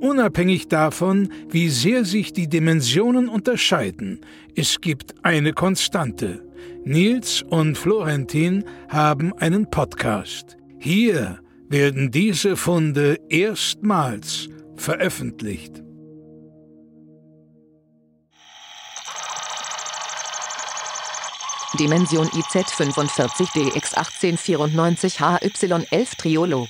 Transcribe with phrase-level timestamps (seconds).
[0.00, 4.20] Unabhängig davon, wie sehr sich die Dimensionen unterscheiden,
[4.56, 6.42] es gibt eine Konstante.
[6.84, 10.56] Nils und Florentin haben einen Podcast.
[10.78, 15.82] Hier werden diese Funde erstmals veröffentlicht.
[21.78, 26.68] Dimension IZ 45 DX 1894 HY11 Triolog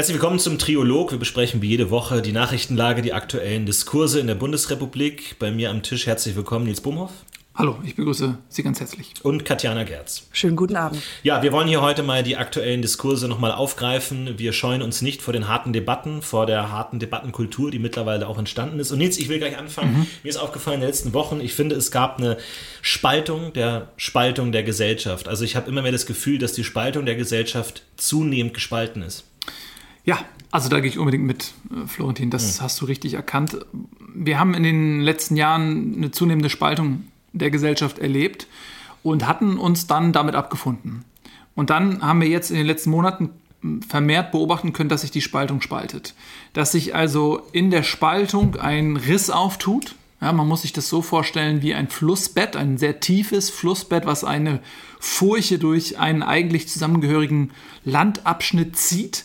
[0.00, 1.10] Herzlich willkommen zum Triolog.
[1.10, 5.38] Wir besprechen wie jede Woche die Nachrichtenlage, die aktuellen Diskurse in der Bundesrepublik.
[5.38, 7.10] Bei mir am Tisch herzlich willkommen Nils Bumhoff.
[7.54, 9.12] Hallo, ich begrüße Sie ganz herzlich.
[9.22, 10.26] Und Katjana Gerz.
[10.32, 11.02] Schönen guten Abend.
[11.22, 14.38] Ja, wir wollen hier heute mal die aktuellen Diskurse nochmal aufgreifen.
[14.38, 18.38] Wir scheuen uns nicht vor den harten Debatten, vor der harten Debattenkultur, die mittlerweile auch
[18.38, 18.92] entstanden ist.
[18.92, 19.92] Und Nils, ich will gleich anfangen.
[19.92, 20.06] Mhm.
[20.22, 22.38] Mir ist aufgefallen in den letzten Wochen, ich finde, es gab eine
[22.80, 25.28] Spaltung der Spaltung der Gesellschaft.
[25.28, 29.24] Also ich habe immer mehr das Gefühl, dass die Spaltung der Gesellschaft zunehmend gespalten ist.
[30.04, 30.18] Ja,
[30.50, 32.30] also da gehe ich unbedingt mit, äh, Florentin.
[32.30, 32.64] Das mhm.
[32.64, 33.58] hast du richtig erkannt.
[34.14, 38.46] Wir haben in den letzten Jahren eine zunehmende Spaltung der Gesellschaft erlebt
[39.02, 41.04] und hatten uns dann damit abgefunden.
[41.54, 43.30] Und dann haben wir jetzt in den letzten Monaten
[43.86, 46.14] vermehrt beobachten können, dass sich die Spaltung spaltet.
[46.52, 49.94] Dass sich also in der Spaltung ein Riss auftut.
[50.20, 54.24] Ja, man muss sich das so vorstellen wie ein Flussbett, ein sehr tiefes Flussbett, was
[54.24, 54.60] eine
[54.98, 57.52] Furche durch einen eigentlich zusammengehörigen
[57.84, 59.24] Landabschnitt zieht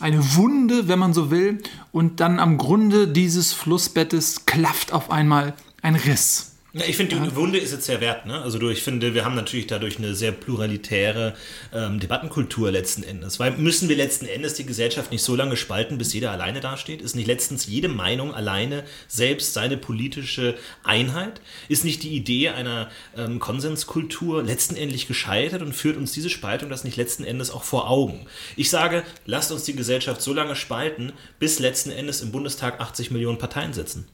[0.00, 5.54] eine Wunde, wenn man so will, und dann am Grunde dieses Flussbettes klafft auf einmal
[5.82, 6.49] ein Riss.
[6.72, 8.26] Ja, ich finde, die Wunde ist jetzt sehr wert.
[8.26, 8.40] Ne?
[8.42, 11.34] Also ich finde, wir haben natürlich dadurch eine sehr pluralitäre
[11.74, 13.40] ähm, Debattenkultur letzten Endes.
[13.40, 17.02] Weil müssen wir letzten Endes die Gesellschaft nicht so lange spalten, bis jeder alleine dasteht?
[17.02, 20.54] Ist nicht letztens jede Meinung alleine selbst seine politische
[20.84, 21.40] Einheit?
[21.68, 26.70] Ist nicht die Idee einer ähm, Konsenskultur letzten Endes gescheitert und führt uns diese Spaltung
[26.70, 28.26] das nicht letzten Endes auch vor Augen?
[28.54, 33.10] Ich sage, lasst uns die Gesellschaft so lange spalten, bis letzten Endes im Bundestag 80
[33.10, 34.06] Millionen Parteien sitzen.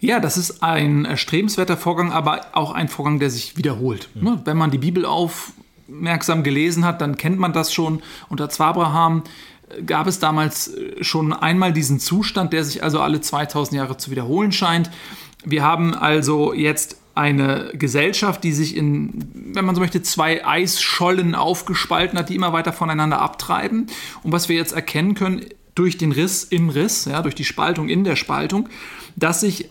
[0.00, 4.08] Ja, das ist ein erstrebenswerter Vorgang, aber auch ein Vorgang, der sich wiederholt.
[4.14, 4.40] Mhm.
[4.44, 8.02] Wenn man die Bibel aufmerksam gelesen hat, dann kennt man das schon.
[8.30, 9.22] Unter Zwabraham
[9.68, 13.98] äh, gab es damals äh, schon einmal diesen Zustand, der sich also alle 2000 Jahre
[13.98, 14.90] zu wiederholen scheint.
[15.44, 21.34] Wir haben also jetzt eine Gesellschaft, die sich in, wenn man so möchte, zwei Eisschollen
[21.34, 23.88] aufgespalten hat, die immer weiter voneinander abtreiben.
[24.22, 25.44] Und was wir jetzt erkennen können
[25.74, 28.68] durch den Riss im Riss, ja, durch die Spaltung in der Spaltung,
[29.16, 29.68] dass sich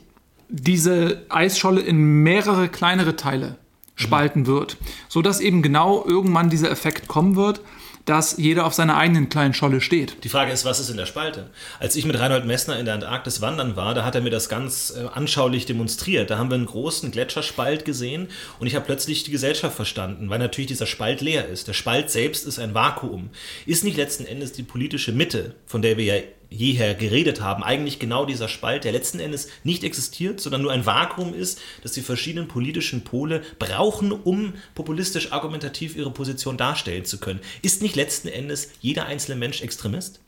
[0.49, 3.55] diese Eisscholle in mehrere kleinere Teile
[3.95, 4.77] spalten wird,
[5.07, 7.61] sodass eben genau irgendwann dieser Effekt kommen wird,
[8.05, 10.23] dass jeder auf seiner eigenen kleinen Scholle steht.
[10.23, 11.51] Die Frage ist, was ist in der Spalte?
[11.79, 14.49] Als ich mit Reinhold Messner in der Antarktis wandern war, da hat er mir das
[14.49, 16.31] ganz äh, anschaulich demonstriert.
[16.31, 20.39] Da haben wir einen großen Gletscherspalt gesehen und ich habe plötzlich die Gesellschaft verstanden, weil
[20.39, 21.67] natürlich dieser Spalt leer ist.
[21.67, 23.29] Der Spalt selbst ist ein Vakuum.
[23.67, 27.99] Ist nicht letzten Endes die politische Mitte, von der wir ja jeher geredet haben, eigentlich
[27.99, 32.01] genau dieser Spalt, der letzten Endes nicht existiert, sondern nur ein Vakuum ist, das die
[32.01, 37.39] verschiedenen politischen Pole brauchen, um populistisch argumentativ ihre Position darstellen zu können.
[37.61, 40.19] Ist nicht letzten Endes jeder einzelne Mensch Extremist?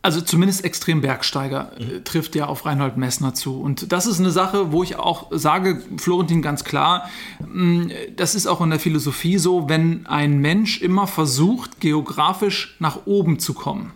[0.00, 2.04] Also zumindest extrem Bergsteiger äh, mhm.
[2.04, 3.60] trifft ja auf Reinhold Messner zu.
[3.60, 7.10] Und das ist eine Sache, wo ich auch sage, Florentin ganz klar,
[7.40, 13.06] mm, das ist auch in der Philosophie so, wenn ein Mensch immer versucht, geografisch nach
[13.06, 13.92] oben zu kommen,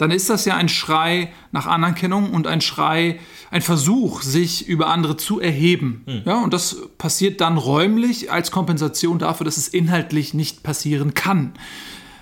[0.00, 4.86] dann ist das ja ein Schrei nach Anerkennung und ein Schrei, ein Versuch, sich über
[4.86, 6.04] andere zu erheben.
[6.06, 6.22] Mhm.
[6.24, 11.52] Ja, und das passiert dann räumlich als Kompensation dafür, dass es inhaltlich nicht passieren kann.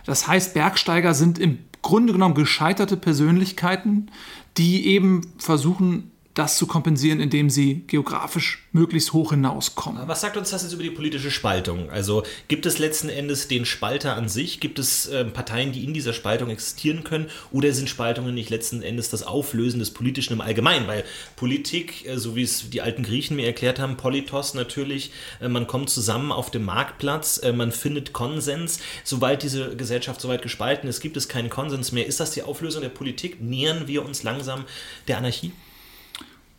[0.04, 4.10] Das heißt, Bergsteiger sind im Grunde genommen gescheiterte Persönlichkeiten,
[4.56, 10.06] die eben versuchen, das zu kompensieren, indem sie geografisch möglichst hoch hinauskommen.
[10.06, 11.90] Was sagt uns das jetzt über die politische Spaltung?
[11.90, 14.60] Also gibt es letzten Endes den Spalter an sich?
[14.60, 17.26] Gibt es äh, Parteien, die in dieser Spaltung existieren können?
[17.50, 20.86] Oder sind Spaltungen nicht letzten Endes das Auflösen des Politischen im Allgemeinen?
[20.86, 21.04] Weil
[21.34, 25.66] Politik, äh, so wie es die alten Griechen mir erklärt haben, Politos natürlich, äh, man
[25.66, 28.78] kommt zusammen auf dem Marktplatz, äh, man findet Konsens.
[29.02, 32.06] Sobald diese Gesellschaft soweit gespalten ist, gibt es keinen Konsens mehr.
[32.06, 33.40] Ist das die Auflösung der Politik?
[33.40, 34.66] Nähern wir uns langsam
[35.08, 35.52] der Anarchie?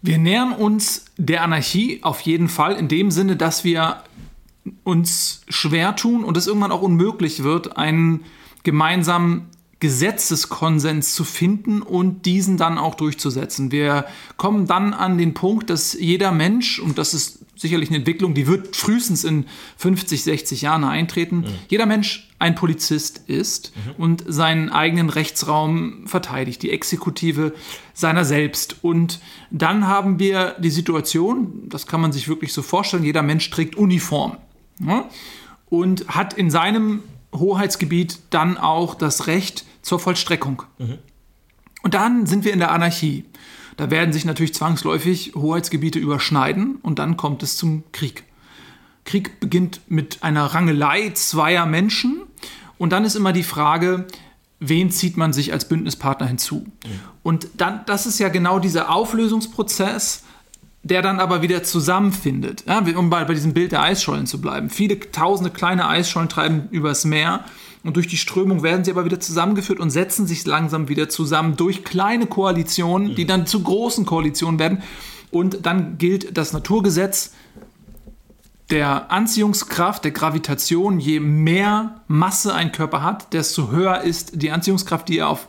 [0.02, 4.04] Wir nähern uns der Anarchie auf jeden Fall in dem Sinne, dass wir
[4.84, 8.24] uns schwer tun und es irgendwann auch unmöglich wird, einen
[8.64, 9.48] gemeinsamen
[9.80, 13.72] Gesetzeskonsens zu finden und diesen dann auch durchzusetzen.
[13.72, 14.06] Wir
[14.36, 18.48] kommen dann an den Punkt, dass jeder Mensch, und das ist sicherlich eine Entwicklung, die
[18.48, 19.46] wird frühestens in
[19.78, 21.46] 50, 60 Jahren eintreten, mhm.
[21.70, 24.04] jeder Mensch ein Polizist ist mhm.
[24.04, 27.54] und seinen eigenen Rechtsraum verteidigt, die Exekutive
[27.94, 28.78] seiner selbst.
[28.82, 33.50] Und dann haben wir die Situation, das kann man sich wirklich so vorstellen, jeder Mensch
[33.50, 34.38] trägt Uniform
[34.86, 35.10] ja,
[35.70, 37.04] und hat in seinem
[37.34, 40.64] Hoheitsgebiet dann auch das Recht zur Vollstreckung.
[40.78, 40.98] Mhm.
[41.82, 43.26] Und dann sind wir in der Anarchie.
[43.78, 48.24] Da werden sich natürlich zwangsläufig Hoheitsgebiete überschneiden und dann kommt es zum Krieg.
[49.06, 52.22] Krieg beginnt mit einer Rangelei zweier Menschen
[52.78, 54.06] und dann ist immer die Frage,
[54.60, 56.66] wen zieht man sich als Bündnispartner hinzu?
[56.86, 56.90] Mhm.
[57.24, 60.24] Und dann, das ist ja genau dieser Auflösungsprozess,
[60.84, 62.66] der dann aber wieder zusammenfindet.
[62.68, 64.70] Ja, um bei, bei diesem Bild der Eisschollen zu bleiben.
[64.70, 67.46] Viele tausende kleine Eisschollen treiben übers Meer
[67.84, 71.56] und durch die Strömung werden sie aber wieder zusammengeführt und setzen sich langsam wieder zusammen
[71.56, 74.84] durch kleine Koalitionen, die dann zu großen Koalitionen werden.
[75.32, 77.34] Und dann gilt das Naturgesetz
[78.70, 81.00] der Anziehungskraft, der Gravitation.
[81.00, 85.48] Je mehr Masse ein Körper hat, desto höher ist die Anziehungskraft, die er auf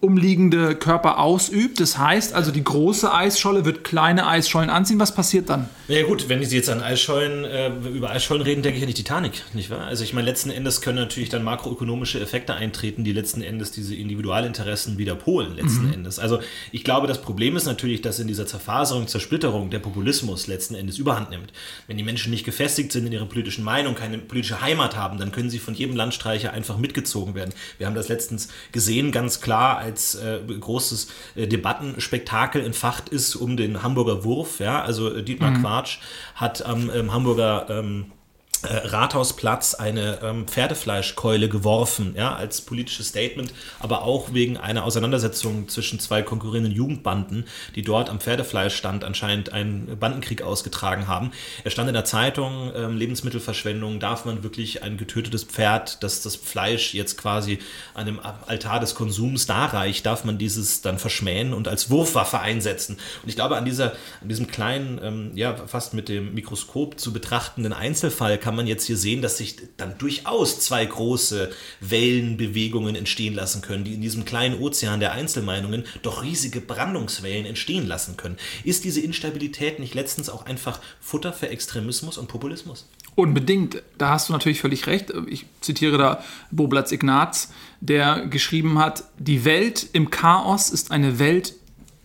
[0.00, 1.80] umliegende Körper ausübt.
[1.80, 5.00] Das heißt also, die große Eisscholle wird kleine Eisschollen anziehen.
[5.00, 5.68] Was passiert dann?
[5.88, 8.94] Ja gut, wenn Sie jetzt an Eisschollen, äh, über Eisschollen reden, denke ich an die
[8.94, 9.86] Titanic, nicht wahr?
[9.86, 13.94] Also ich meine, letzten Endes können natürlich dann makroökonomische Effekte eintreten, die letzten Endes diese
[13.94, 15.94] Individualinteressen wieder polen, letzten mhm.
[15.94, 16.18] Endes.
[16.18, 16.40] Also
[16.70, 20.98] ich glaube, das Problem ist natürlich, dass in dieser Zerfaserung, Zersplitterung der Populismus letzten Endes
[20.98, 21.52] überhand nimmt.
[21.86, 25.32] Wenn die Menschen nicht gefestigt sind in ihrer politischen Meinung, keine politische Heimat haben, dann
[25.32, 27.54] können sie von jedem Landstreicher einfach mitgezogen werden.
[27.78, 33.36] Wir haben das letztens gesehen, ganz klar, Jahr als äh, großes äh, Debattenspektakel entfacht ist
[33.36, 34.60] um den Hamburger Wurf.
[34.60, 34.82] Ja?
[34.82, 35.60] Also äh, Dietmar mhm.
[35.60, 35.98] Quatsch
[36.34, 38.21] hat am ähm, Hamburger ähm, äh,
[38.64, 45.98] Rathausplatz eine ähm, Pferdefleischkeule geworfen, ja, als politisches Statement, aber auch wegen einer Auseinandersetzung zwischen
[45.98, 51.32] zwei konkurrierenden Jugendbanden, die dort am Pferdefleischstand anscheinend einen Bandenkrieg ausgetragen haben.
[51.64, 56.36] Er stand in der Zeitung, ähm, Lebensmittelverschwendung, darf man wirklich ein getötetes Pferd, das das
[56.36, 57.58] Fleisch jetzt quasi
[57.94, 62.98] an dem Altar des Konsums darreicht, darf man dieses dann verschmähen und als Wurfwaffe einsetzen.
[63.22, 67.12] Und ich glaube, an, dieser, an diesem kleinen, ähm, ja, fast mit dem Mikroskop zu
[67.12, 72.94] betrachtenden Einzelfall kann kann man jetzt hier sehen, dass sich dann durchaus zwei große Wellenbewegungen
[72.96, 78.18] entstehen lassen können, die in diesem kleinen Ozean der Einzelmeinungen doch riesige Brandungswellen entstehen lassen
[78.18, 78.36] können.
[78.62, 82.86] Ist diese Instabilität nicht letztens auch einfach Futter für Extremismus und Populismus?
[83.14, 85.10] Unbedingt, da hast du natürlich völlig recht.
[85.28, 91.54] Ich zitiere da Boblatz Ignaz, der geschrieben hat, die Welt im Chaos ist eine Welt,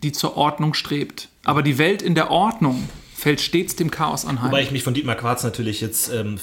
[0.01, 1.27] die zur Ordnung strebt.
[1.43, 4.51] Aber die Welt in der Ordnung fällt stets dem Chaos anheim.
[4.51, 6.37] Wobei ich mich von Dietmar Quarz natürlich jetzt ähm,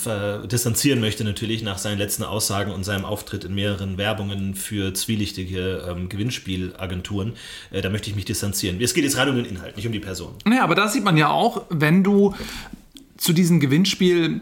[0.50, 5.87] distanzieren möchte, natürlich nach seinen letzten Aussagen und seinem Auftritt in mehreren Werbungen für zwielichtige
[5.88, 7.35] ähm, Gewinnspielagenturen.
[7.71, 8.81] Äh, da möchte ich mich distanzieren.
[8.81, 10.35] Es geht jetzt rein um den Inhalt, nicht um die Person.
[10.44, 12.35] Naja, aber da sieht man ja auch, wenn du
[13.19, 14.41] zu diesem Gewinnspiel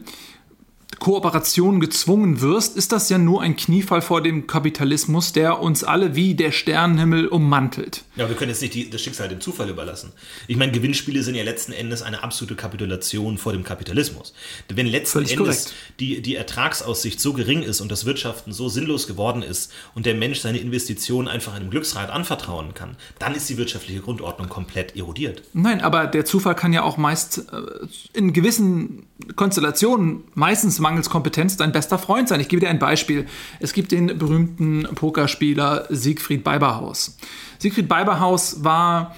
[1.03, 6.15] Kooperation gezwungen wirst, ist das ja nur ein Kniefall vor dem Kapitalismus, der uns alle
[6.15, 8.05] wie der Sternenhimmel ummantelt.
[8.15, 10.13] Ja, wir können jetzt nicht die, das Schicksal dem Zufall überlassen.
[10.47, 14.33] Ich meine, Gewinnspiele sind ja letzten Endes eine absolute Kapitulation vor dem Kapitalismus.
[14.73, 19.09] Wenn letzten Völlig Endes die, die Ertragsaussicht so gering ist und das Wirtschaften so sinnlos
[19.09, 23.57] geworden ist und der Mensch seine Investitionen einfach einem Glücksrad anvertrauen kann, dann ist die
[23.57, 25.43] wirtschaftliche Grundordnung komplett erodiert.
[25.53, 31.57] Nein, aber der Zufall kann ja auch meist äh, in gewissen Konstellationen meistens mangels Kompetenz
[31.57, 32.39] dein bester Freund sein.
[32.41, 33.27] Ich gebe dir ein Beispiel.
[33.61, 37.17] Es gibt den berühmten Pokerspieler Siegfried Beiberhaus.
[37.59, 39.17] Siegfried Beiberhaus war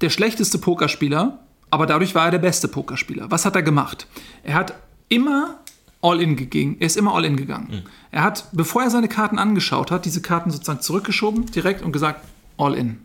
[0.00, 3.30] der schlechteste Pokerspieler, aber dadurch war er der beste Pokerspieler.
[3.30, 4.06] Was hat er gemacht?
[4.42, 4.72] Er hat
[5.08, 5.60] immer
[6.00, 6.76] All-in gegangen.
[6.80, 7.68] Er ist immer All-in gegangen.
[7.70, 7.82] Mhm.
[8.10, 12.24] Er hat, bevor er seine Karten angeschaut hat, diese Karten sozusagen zurückgeschoben, direkt und gesagt,
[12.56, 13.00] All-in.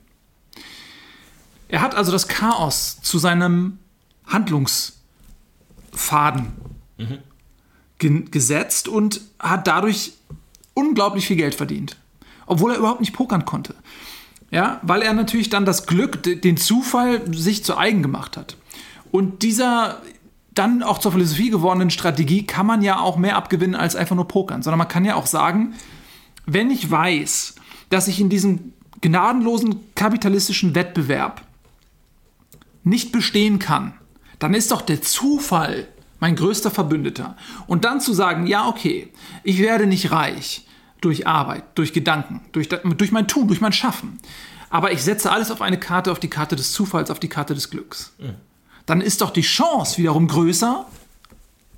[1.67, 3.79] Er hat also das Chaos zu seinem
[4.25, 6.53] Handlungsfaden
[6.97, 7.17] mhm
[7.99, 10.13] ge gesetzt und hat dadurch
[10.73, 11.97] unglaublich viel Geld verdient.
[12.45, 13.75] Obwohl er überhaupt nicht pokern konnte.
[14.51, 18.57] Ja, weil er natürlich dann das Glück, den Zufall sich zu eigen gemacht hat.
[19.11, 20.01] Und dieser
[20.53, 24.27] dann auch zur Philosophie gewordenen Strategie kann man ja auch mehr abgewinnen als einfach nur
[24.27, 25.73] pokern, sondern man kann ja auch sagen,
[26.45, 27.55] wenn ich weiß,
[27.89, 31.41] dass ich in diesem gnadenlosen kapitalistischen Wettbewerb
[32.83, 33.93] nicht bestehen kann,
[34.39, 35.87] dann ist doch der Zufall
[36.25, 37.37] mein größter Verbündeter.
[37.67, 39.13] Und dann zu sagen, ja, okay,
[39.43, 40.65] ich werde nicht reich
[40.99, 44.17] durch Arbeit, durch Gedanken, durch, durch mein Tun, durch mein Schaffen.
[44.71, 47.53] Aber ich setze alles auf eine Karte, auf die Karte des Zufalls, auf die Karte
[47.53, 48.15] des Glücks.
[48.17, 48.33] Mhm.
[48.87, 50.87] Dann ist doch die Chance wiederum größer,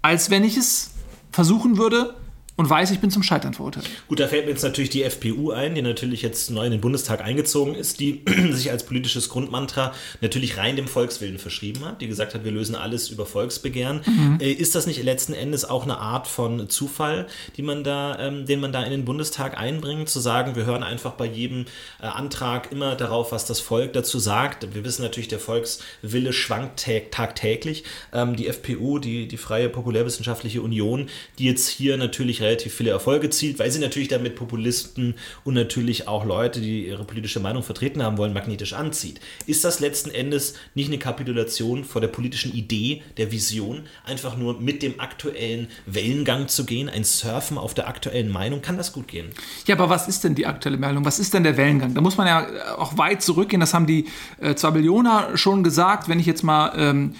[0.01, 0.91] als wenn ich es
[1.29, 2.15] versuchen würde,
[2.57, 3.87] und weiß, ich bin zum Scheitern verurteilt.
[4.07, 6.81] Gut, da fällt mir jetzt natürlich die FPU ein, die natürlich jetzt neu in den
[6.81, 12.07] Bundestag eingezogen ist, die sich als politisches Grundmantra natürlich rein dem Volkswillen verschrieben hat, die
[12.07, 14.01] gesagt hat, wir lösen alles über Volksbegehren.
[14.05, 14.39] Mhm.
[14.41, 18.47] Äh, ist das nicht letzten Endes auch eine Art von Zufall, die man da, ähm,
[18.47, 21.65] den man da in den Bundestag einbringt, zu sagen, wir hören einfach bei jedem
[22.01, 24.73] äh, Antrag immer darauf, was das Volk dazu sagt.
[24.73, 27.83] Wir wissen natürlich, der Volkswille schwankt tagtäglich.
[28.13, 33.29] Ähm, die FPU, die, die Freie Populärwissenschaftliche Union, die jetzt hier natürlich relativ viele Erfolge
[33.29, 38.01] zielt, weil sie natürlich damit Populisten und natürlich auch Leute, die ihre politische Meinung vertreten
[38.01, 39.19] haben wollen, magnetisch anzieht.
[39.45, 44.59] Ist das letzten Endes nicht eine Kapitulation vor der politischen Idee, der Vision, einfach nur
[44.59, 48.61] mit dem aktuellen Wellengang zu gehen, ein Surfen auf der aktuellen Meinung?
[48.61, 49.27] Kann das gut gehen?
[49.65, 51.05] Ja, aber was ist denn die aktuelle Meinung?
[51.05, 51.93] Was ist denn der Wellengang?
[51.93, 53.59] Da muss man ja auch weit zurückgehen.
[53.59, 54.05] Das haben die
[54.39, 56.09] äh, Zwabillioner schon gesagt.
[56.09, 57.15] Wenn ich jetzt mal ähm,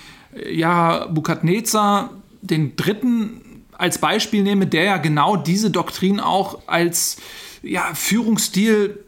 [0.50, 3.42] ja, Bukadnezar den dritten
[3.78, 7.18] als Beispiel nehme, der ja genau diese Doktrin auch als
[7.62, 9.04] ja, Führungsstil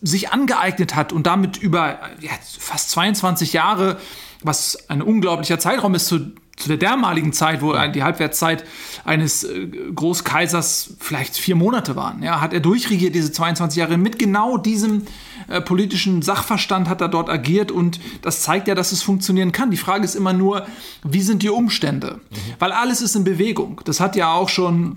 [0.00, 3.98] sich angeeignet hat und damit über ja, fast 22 Jahre,
[4.42, 8.64] was ein unglaublicher Zeitraum ist zu, zu der damaligen Zeit, wo die Halbwertszeit
[9.04, 14.18] eines äh, Großkaisers vielleicht vier Monate waren, ja, hat er durchregiert diese 22 Jahre mit
[14.18, 15.02] genau diesem
[15.48, 19.70] äh, politischen Sachverstand hat er dort agiert und das zeigt ja, dass es funktionieren kann.
[19.70, 20.66] Die Frage ist immer nur,
[21.02, 22.20] wie sind die Umstände?
[22.30, 22.36] Mhm.
[22.58, 23.80] Weil alles ist in Bewegung.
[23.84, 24.96] Das hat ja auch schon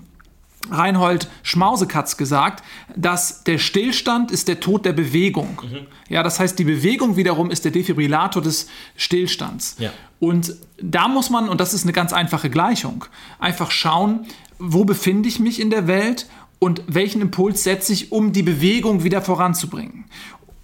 [0.70, 2.62] Reinhold Schmausekatz gesagt,
[2.94, 5.60] dass der Stillstand ist der Tod der Bewegung.
[5.62, 5.86] Mhm.
[6.08, 9.76] Ja, das heißt, die Bewegung wiederum ist der Defibrillator des Stillstands.
[9.78, 9.92] Ja.
[10.20, 13.04] Und da muss man, und das ist eine ganz einfache Gleichung,
[13.38, 14.26] einfach schauen,
[14.58, 16.26] wo befinde ich mich in der Welt
[16.58, 20.04] und welchen Impuls setze ich, um die Bewegung wieder voranzubringen.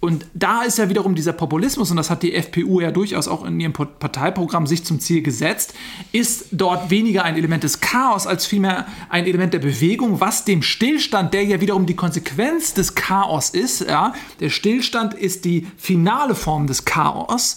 [0.03, 3.45] Und da ist ja wiederum dieser Populismus, und das hat die FPU ja durchaus auch
[3.45, 5.73] in ihrem Parteiprogramm sich zum Ziel gesetzt,
[6.11, 10.61] ist dort weniger ein Element des Chaos als vielmehr ein Element der Bewegung, was dem
[10.61, 16.35] Stillstand, der ja wiederum die Konsequenz des Chaos ist, ja, der Stillstand ist die finale
[16.35, 17.55] Form des Chaos,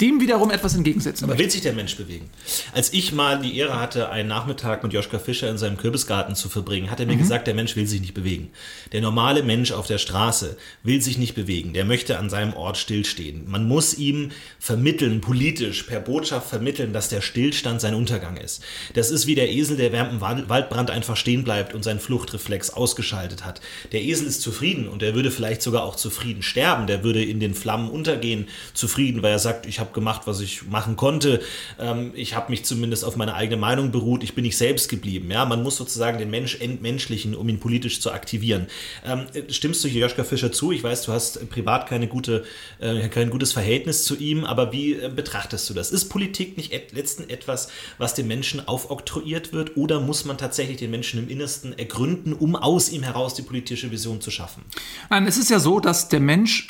[0.00, 2.28] dem wiederum etwas entgegensetzen Aber will sich der Mensch bewegen?
[2.72, 6.48] Als ich mal die Ehre hatte, einen Nachmittag mit Joschka Fischer in seinem Kürbisgarten zu
[6.48, 7.20] verbringen, hat er mir mhm.
[7.20, 8.50] gesagt, der Mensch will sich nicht bewegen.
[8.92, 11.72] Der normale Mensch auf der Straße will sich nicht bewegen.
[11.74, 13.48] Der möchte an seinem Ort stillstehen.
[13.48, 18.62] Man muss ihm vermitteln, politisch, per Botschaft vermitteln, dass der Stillstand sein Untergang ist.
[18.94, 22.70] Das ist wie der Esel, der während dem Waldbrand einfach stehen bleibt und seinen Fluchtreflex
[22.70, 23.60] ausgeschaltet hat.
[23.92, 26.86] Der Esel ist zufrieden und er würde vielleicht sogar auch zufrieden sterben.
[26.86, 30.66] Der würde in den Flammen untergehen, zufrieden, weil er sagt, ich habe gemacht, was ich
[30.66, 31.40] machen konnte.
[31.78, 34.22] Ähm, ich habe mich zumindest auf meine eigene Meinung beruht.
[34.22, 35.30] Ich bin nicht selbst geblieben.
[35.30, 38.66] Ja, man muss sozusagen den Mensch entmenschlichen, um ihn politisch zu aktivieren.
[39.04, 40.72] Ähm, stimmst du Joschka Fischer zu?
[40.72, 42.44] Ich weiß, du hast privat keine gute,
[42.78, 45.90] äh, kein gutes Verhältnis zu ihm, aber wie äh, betrachtest du das?
[45.90, 50.78] Ist Politik nicht et letzten etwas, was dem Menschen aufoktroyiert wird, oder muss man tatsächlich
[50.78, 54.62] den Menschen im Innersten ergründen, um aus ihm heraus die politische Vision zu schaffen?
[55.10, 56.68] Nein, es ist ja so, dass der Mensch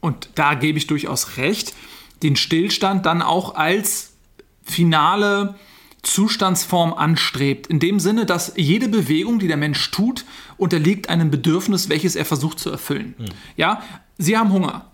[0.00, 1.74] und da gebe ich durchaus recht,
[2.22, 4.12] den Stillstand dann auch als
[4.62, 5.54] finale
[6.02, 7.66] Zustandsform anstrebt.
[7.66, 10.24] In dem Sinne, dass jede Bewegung, die der Mensch tut,
[10.56, 13.14] unterliegt einem Bedürfnis, welches er versucht zu erfüllen.
[13.18, 13.26] Hm.
[13.56, 13.82] Ja,
[14.18, 14.86] Sie haben Hunger.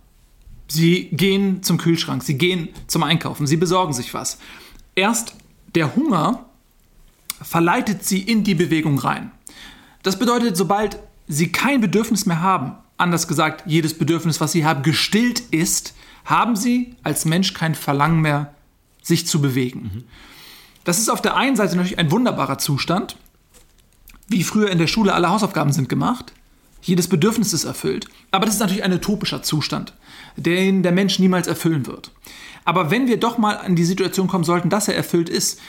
[0.68, 4.38] Sie gehen zum Kühlschrank, Sie gehen zum Einkaufen, Sie besorgen sich was.
[4.94, 5.34] Erst
[5.74, 6.46] der Hunger
[7.42, 9.32] verleitet Sie in die Bewegung rein.
[10.02, 10.98] Das bedeutet, sobald
[11.28, 16.56] Sie kein Bedürfnis mehr haben, anders gesagt, jedes Bedürfnis, was Sie haben, gestillt ist, haben
[16.56, 18.54] sie als Mensch kein Verlangen mehr,
[19.02, 19.82] sich zu bewegen.
[19.82, 20.04] Mhm.
[20.84, 23.16] Das ist auf der einen Seite natürlich ein wunderbarer Zustand,
[24.28, 26.32] wie früher in der Schule alle Hausaufgaben sind gemacht,
[26.80, 29.94] jedes Bedürfnis ist erfüllt, aber das ist natürlich ein utopischer Zustand,
[30.36, 32.10] den der Mensch niemals erfüllen wird.
[32.64, 35.60] Aber wenn wir doch mal an die Situation kommen sollten, dass er erfüllt ist,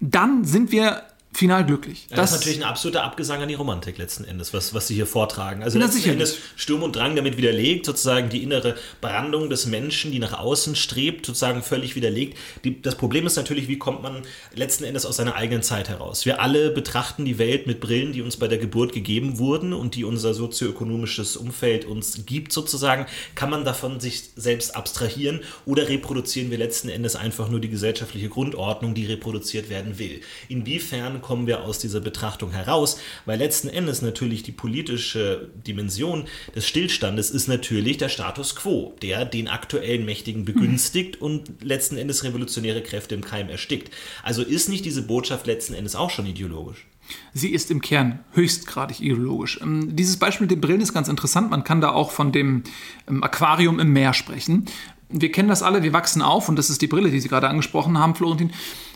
[0.00, 1.02] dann sind wir
[1.36, 2.06] final glücklich.
[2.10, 4.88] Ja, das, das, ist natürlich ein absoluter Abgesang an die Romantik letzten Endes, was, was
[4.88, 5.62] Sie hier vortragen.
[5.62, 6.30] Also letzten sicherlich.
[6.30, 10.76] Endes Sturm und Drang damit widerlegt, sozusagen die innere Brandung des Menschen, die nach außen
[10.76, 12.38] strebt, sozusagen völlig widerlegt.
[12.64, 14.22] Die, das Problem ist natürlich, wie kommt man
[14.54, 16.24] letzten Endes aus seiner eigenen Zeit heraus?
[16.24, 19.94] Wir alle betrachten die Welt mit Brillen, die uns bei der Geburt gegeben wurden und
[19.94, 23.06] die unser sozioökonomisches Umfeld uns gibt, sozusagen.
[23.34, 28.28] Kann man davon sich selbst abstrahieren oder reproduzieren wir letzten Endes einfach nur die gesellschaftliche
[28.30, 30.22] Grundordnung, die reproduziert werden will?
[30.48, 33.00] Inwiefern kommen wir aus dieser Betrachtung heraus?
[33.24, 39.24] Weil letzten Endes natürlich die politische Dimension des Stillstandes ist natürlich der Status quo, der
[39.24, 41.26] den aktuellen Mächtigen begünstigt mhm.
[41.26, 43.92] und letzten Endes revolutionäre Kräfte im Keim erstickt.
[44.22, 46.86] Also ist nicht diese Botschaft letzten Endes auch schon ideologisch?
[47.32, 49.60] Sie ist im Kern höchstgradig ideologisch.
[49.62, 51.50] Ähm, dieses Beispiel mit den Brillen ist ganz interessant.
[51.50, 52.64] Man kann da auch von dem
[53.08, 54.66] ähm, Aquarium im Meer sprechen.
[55.08, 57.48] Wir kennen das alle, wir wachsen auf, und das ist die Brille, die Sie gerade
[57.48, 58.50] angesprochen haben, Florentin.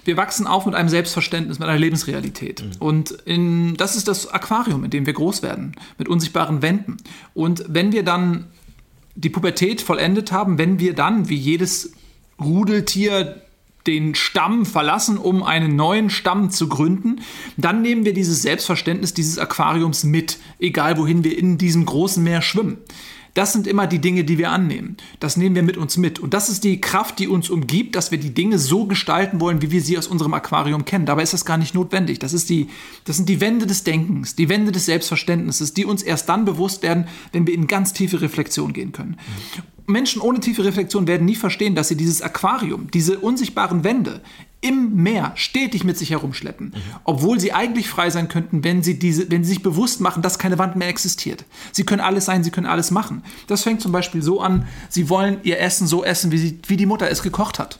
[0.04, 2.62] Wir wachsen auf mit einem Selbstverständnis, mit einer Lebensrealität.
[2.62, 2.70] Mhm.
[2.80, 6.96] Und in, das ist das Aquarium, in dem wir groß werden, mit unsichtbaren Wänden.
[7.34, 8.48] Und wenn wir dann
[9.14, 11.92] die Pubertät vollendet haben, wenn wir dann, wie jedes
[12.40, 13.42] Rudeltier,
[13.86, 17.22] den Stamm verlassen, um einen neuen Stamm zu gründen,
[17.56, 22.42] dann nehmen wir dieses Selbstverständnis dieses Aquariums mit, egal wohin wir in diesem großen Meer
[22.42, 22.78] schwimmen.
[23.34, 24.96] Das sind immer die Dinge, die wir annehmen.
[25.20, 26.18] Das nehmen wir mit uns mit.
[26.18, 29.62] Und das ist die Kraft, die uns umgibt, dass wir die Dinge so gestalten wollen,
[29.62, 31.06] wie wir sie aus unserem Aquarium kennen.
[31.06, 32.18] Dabei ist das gar nicht notwendig.
[32.18, 32.68] Das, ist die,
[33.04, 36.82] das sind die Wände des Denkens, die Wände des Selbstverständnisses, die uns erst dann bewusst
[36.82, 39.16] werden, wenn wir in ganz tiefe Reflexion gehen können.
[39.86, 44.22] Menschen ohne tiefe Reflexion werden nie verstehen, dass sie dieses Aquarium, diese unsichtbaren Wände
[44.60, 46.80] im Meer stetig mit sich herumschleppen, mhm.
[47.04, 50.38] obwohl sie eigentlich frei sein könnten, wenn sie, diese, wenn sie sich bewusst machen, dass
[50.38, 51.44] keine Wand mehr existiert.
[51.72, 53.22] Sie können alles sein, sie können alles machen.
[53.46, 56.76] Das fängt zum Beispiel so an, sie wollen ihr Essen so essen, wie, sie, wie
[56.76, 57.78] die Mutter es gekocht hat.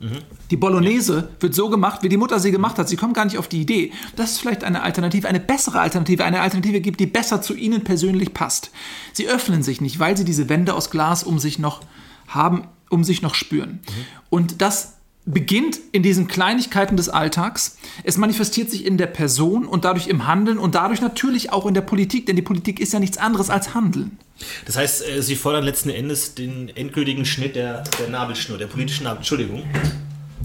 [0.00, 0.18] Mhm.
[0.50, 2.88] Die Bolognese wird so gemacht, wie die Mutter sie gemacht hat.
[2.88, 6.24] Sie kommen gar nicht auf die Idee, dass es vielleicht eine Alternative, eine bessere Alternative,
[6.24, 8.70] eine Alternative gibt, die besser zu ihnen persönlich passt.
[9.12, 11.82] Sie öffnen sich nicht, weil sie diese Wände aus Glas um sich noch
[12.26, 13.70] haben, um sich noch spüren.
[13.70, 14.04] Mhm.
[14.28, 17.78] Und das beginnt in diesen Kleinigkeiten des Alltags.
[18.02, 21.74] Es manifestiert sich in der Person und dadurch im Handeln und dadurch natürlich auch in
[21.74, 24.18] der Politik, denn die Politik ist ja nichts anderes als Handeln.
[24.66, 29.04] Das heißt, äh, Sie fordern letzten Endes den endgültigen Schnitt der, der Nabelschnur, der politischen
[29.04, 29.18] Nabel.
[29.18, 29.62] Entschuldigung.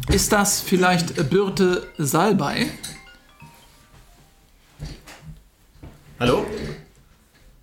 [0.10, 2.68] Ist das vielleicht Birte Salbei?
[6.20, 6.46] Hallo?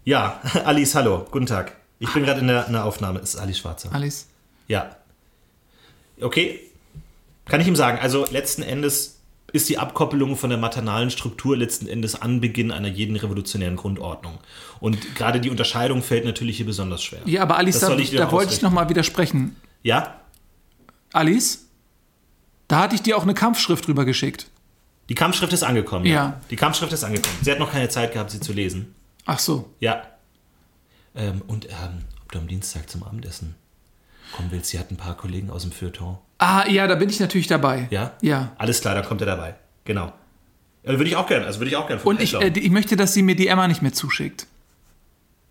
[0.04, 1.76] Ja, Alice, hallo, guten Tag.
[2.00, 3.20] Ich bin gerade in der, in der Aufnahme.
[3.20, 3.92] Es ist Alice Schwarzer.
[3.92, 4.26] Alice.
[4.68, 4.96] Ja.
[6.20, 6.63] Okay,
[7.46, 9.20] kann ich ihm sagen, also letzten Endes
[9.52, 14.38] ist die Abkoppelung von der maternalen Struktur letzten Endes Anbeginn einer jeden revolutionären Grundordnung.
[14.80, 17.20] Und gerade die Unterscheidung fällt natürlich hier besonders schwer.
[17.24, 19.54] Ja, aber Alice, da, da wollte ich nochmal widersprechen.
[19.84, 20.20] Ja?
[21.12, 21.66] Alice,
[22.66, 24.48] da hatte ich dir auch eine Kampfschrift drüber geschickt.
[25.08, 26.14] Die Kampfschrift ist angekommen, ja.
[26.14, 26.40] ja.
[26.50, 27.36] Die Kampfschrift ist angekommen.
[27.42, 28.94] Sie hat noch keine Zeit gehabt, sie zu lesen.
[29.26, 29.70] Ach so.
[29.78, 30.02] Ja.
[31.14, 33.54] Ähm, und ähm, ob du am Dienstag zum Abendessen
[34.34, 36.18] kommen willst, sie hat ein paar Kollegen aus dem Feuilleton.
[36.38, 37.88] Ah, ja, da bin ich natürlich dabei.
[37.90, 38.12] Ja?
[38.20, 38.52] Ja.
[38.58, 39.54] Alles klar, da kommt er dabei.
[39.84, 40.12] Genau.
[40.82, 41.46] Ja, würde ich auch gerne.
[41.46, 42.02] Also würde ich auch gerne.
[42.02, 44.46] Und ich, äh, ich möchte, dass sie mir die Emma nicht mehr zuschickt.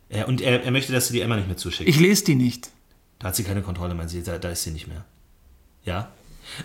[0.09, 1.89] Ja, und er, er möchte, dass sie die Emma nicht mehr zuschickt.
[1.89, 2.69] Ich lese die nicht.
[3.19, 4.21] Da hat sie keine Kontrolle, meinen Sie.
[4.21, 5.05] Da, da ist sie nicht mehr.
[5.85, 6.11] Ja.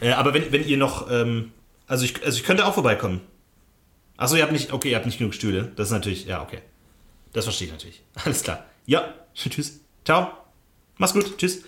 [0.01, 1.11] Äh, aber wenn, wenn ihr noch.
[1.11, 1.53] Ähm,
[1.87, 3.21] also, ich, also ich könnte auch vorbeikommen.
[4.17, 4.73] Achso, ihr habt nicht.
[4.73, 5.73] Okay, ihr habt nicht genug Stühle.
[5.77, 6.27] Das ist natürlich.
[6.27, 6.59] Ja, okay.
[7.33, 8.03] Das verstehe ich natürlich.
[8.25, 8.67] Alles klar.
[8.85, 9.15] Ja.
[9.35, 9.81] Tschüss.
[10.05, 10.33] Ciao.
[10.99, 11.39] Mach's gut.
[11.39, 11.63] Tschüss.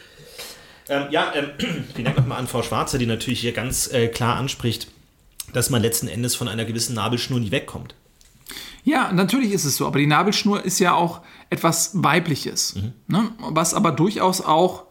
[0.91, 1.51] Ähm, ja, ähm,
[1.95, 4.89] vielen Dank nochmal an Frau Schwarze, die natürlich hier ganz äh, klar anspricht,
[5.53, 7.95] dass man letzten Endes von einer gewissen Nabelschnur nie wegkommt.
[8.83, 12.93] Ja, natürlich ist es so, aber die Nabelschnur ist ja auch etwas Weibliches, mhm.
[13.07, 13.31] ne?
[13.39, 14.85] was aber durchaus auch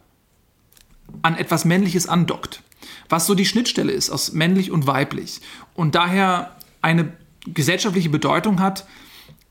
[1.21, 2.61] an etwas Männliches andockt,
[3.09, 5.41] was so die Schnittstelle ist aus männlich und weiblich
[5.73, 7.11] und daher eine
[7.45, 8.85] gesellschaftliche Bedeutung hat,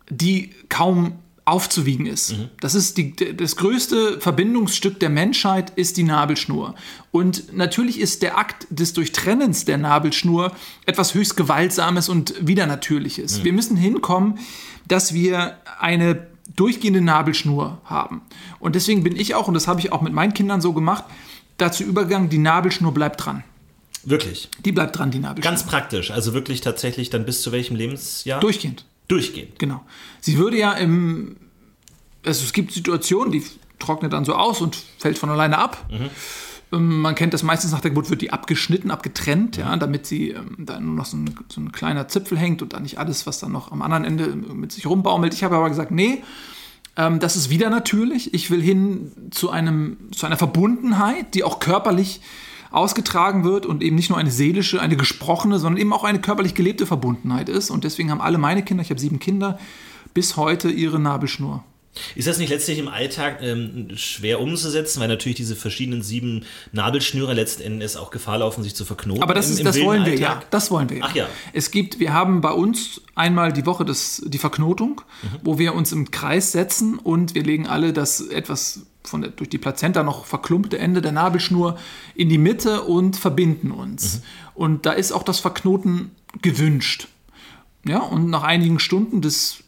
[0.08, 2.32] die kaum aufzuwiegen ist.
[2.37, 2.48] Mhm.
[2.61, 6.74] Das ist die, das größte Verbindungsstück der Menschheit ist die Nabelschnur.
[7.11, 10.52] Und natürlich ist der Akt des Durchtrennens der Nabelschnur
[10.87, 13.38] etwas höchst Gewaltsames und Widernatürliches.
[13.38, 13.44] Mhm.
[13.44, 14.38] Wir müssen hinkommen,
[14.87, 18.22] dass wir eine durchgehende Nabelschnur haben.
[18.58, 21.04] Und deswegen bin ich auch, und das habe ich auch mit meinen Kindern so gemacht,
[21.56, 23.44] dazu übergegangen, die Nabelschnur bleibt dran.
[24.04, 24.48] Wirklich?
[24.64, 25.50] Die bleibt dran, die Nabelschnur.
[25.50, 28.40] Ganz praktisch, also wirklich tatsächlich dann bis zu welchem Lebensjahr?
[28.40, 28.84] Durchgehend.
[29.09, 29.59] Durchgehend.
[29.59, 29.85] Genau.
[30.21, 31.37] Sie würde ja im.
[32.25, 33.42] Also es gibt Situationen, die
[33.79, 35.87] trocknet dann so aus und fällt von alleine ab.
[35.90, 36.11] Mhm.
[36.73, 40.31] Ähm, man kennt das meistens nach der Geburt, wird die abgeschnitten, abgetrennt, ja, damit sie
[40.31, 43.27] ähm, da nur noch so ein, so ein, kleiner Zipfel hängt und dann nicht alles,
[43.27, 45.33] was dann noch am anderen Ende mit sich rumbaumelt.
[45.33, 46.23] Ich habe aber gesagt, nee,
[46.97, 48.35] ähm, das ist wieder natürlich.
[48.35, 52.21] Ich will hin zu, einem, zu einer Verbundenheit, die auch körperlich
[52.70, 56.54] ausgetragen wird und eben nicht nur eine seelische, eine gesprochene, sondern eben auch eine körperlich
[56.54, 57.70] gelebte Verbundenheit ist.
[57.70, 59.59] Und deswegen haben alle meine Kinder, ich habe sieben Kinder,
[60.14, 61.64] bis heute ihre Nabelschnur.
[62.14, 67.35] Ist das nicht letztlich im Alltag ähm, schwer umzusetzen, weil natürlich diese verschiedenen sieben Nabelschnüre
[67.35, 69.22] letzten Endes auch Gefahr laufen, sich zu verknoten?
[69.22, 70.42] Aber das, im, ist, das wollen wir, ja.
[70.50, 71.00] Das wollen wir.
[71.02, 71.28] Ach ja.
[71.52, 75.26] Es gibt, wir haben bei uns einmal die Woche das, die Verknotung, mhm.
[75.42, 79.51] wo wir uns im Kreis setzen und wir legen alle das etwas von der, durch
[79.51, 81.79] die Plazenta noch verklumpte Ende der Nabelschnur
[82.14, 84.16] in die Mitte und verbinden uns.
[84.16, 84.23] Mhm.
[84.55, 86.11] Und da ist auch das Verknoten
[86.42, 87.09] gewünscht.
[87.87, 89.64] Ja, und nach einigen Stunden des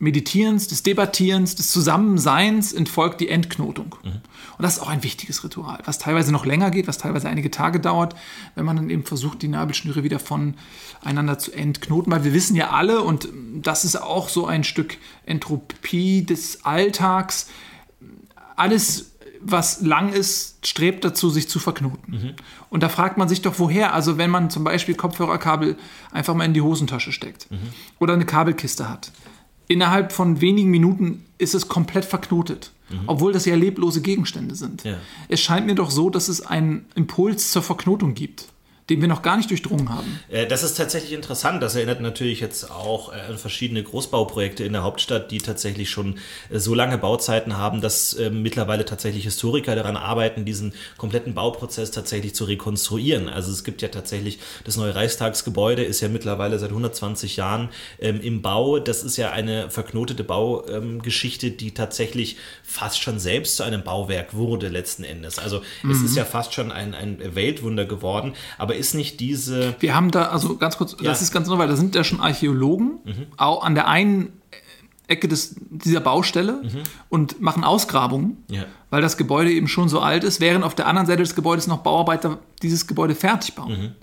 [0.00, 3.96] Meditierens, des Debattierens, des Zusammenseins entfolgt die Entknotung.
[4.02, 4.22] Mhm.
[4.56, 7.50] Und das ist auch ein wichtiges Ritual, was teilweise noch länger geht, was teilweise einige
[7.50, 8.16] Tage dauert,
[8.54, 12.10] wenn man dann eben versucht, die Nabelschnüre wieder voneinander zu entknoten.
[12.10, 17.48] Weil wir wissen ja alle, und das ist auch so ein Stück Entropie des Alltags,
[18.60, 19.06] alles
[19.42, 22.36] was lang ist, strebt dazu, sich zu verknoten.
[22.68, 23.94] Und da fragt man sich doch, woher?
[23.94, 25.76] Also wenn man zum Beispiel Kopfhörerkabel
[26.12, 27.48] einfach mal in die Hosentasche steckt
[27.98, 29.12] oder eine Kabelkiste hat.
[29.66, 32.72] Innerhalb von wenigen Minuten ist es komplett verknotet,
[33.06, 34.84] obwohl das ja leblose Gegenstände sind.
[34.84, 34.96] Ja.
[35.28, 38.46] Es scheint mir doch so, dass es einen Impuls zur Verknotung gibt,
[38.90, 40.20] den wir noch gar nicht durchdrungen haben.
[40.28, 41.62] Äh, Das ist tatsächlich interessant.
[41.62, 46.18] Das erinnert natürlich jetzt auch äh, an verschiedene Großbauprojekte in der Hauptstadt, die tatsächlich schon
[46.50, 51.92] äh, so lange Bauzeiten haben, dass äh, mittlerweile tatsächlich Historiker daran arbeiten, diesen kompletten Bauprozess
[51.92, 53.28] tatsächlich zu rekonstruieren.
[53.28, 57.68] Also es gibt ja tatsächlich das neue Reichstagsgebäude, ist ja mittlerweile seit 120 Jahren
[58.00, 58.80] ähm, im Bau.
[58.80, 64.68] Das ist ja eine verknotete Baugeschichte, die tatsächlich fast schon selbst zu einem Bauwerk wurde
[64.68, 65.38] letzten Endes.
[65.38, 68.34] Also es ist ja fast schon ein, ein Weltwunder geworden.
[68.58, 71.10] Aber ist nicht diese Wir haben da, also ganz kurz, Ja.
[71.10, 72.98] das ist ganz neu, weil da sind ja schon Archäologen
[73.36, 74.32] auch an der einen
[75.06, 76.62] Ecke des, dieser Baustelle
[77.08, 78.64] und machen Ausgrabungen, Ja.
[78.90, 81.66] weil das Gebäude eben schon so alt ist, während auf der anderen Seite des Gebäudes
[81.66, 83.94] noch Bauarbeiter dieses Gebäude fertig bauen.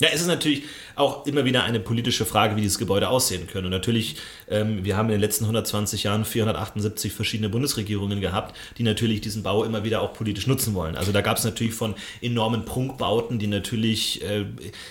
[0.00, 0.64] Ja, es ist natürlich
[0.96, 3.66] auch immer wieder eine politische Frage, wie dieses Gebäude aussehen können.
[3.66, 4.16] Und natürlich,
[4.48, 9.42] ähm, wir haben in den letzten 120 Jahren 478 verschiedene Bundesregierungen gehabt, die natürlich diesen
[9.42, 10.96] Bau immer wieder auch politisch nutzen wollen.
[10.96, 14.44] Also da gab es natürlich von enormen Prunkbauten, die natürlich, äh,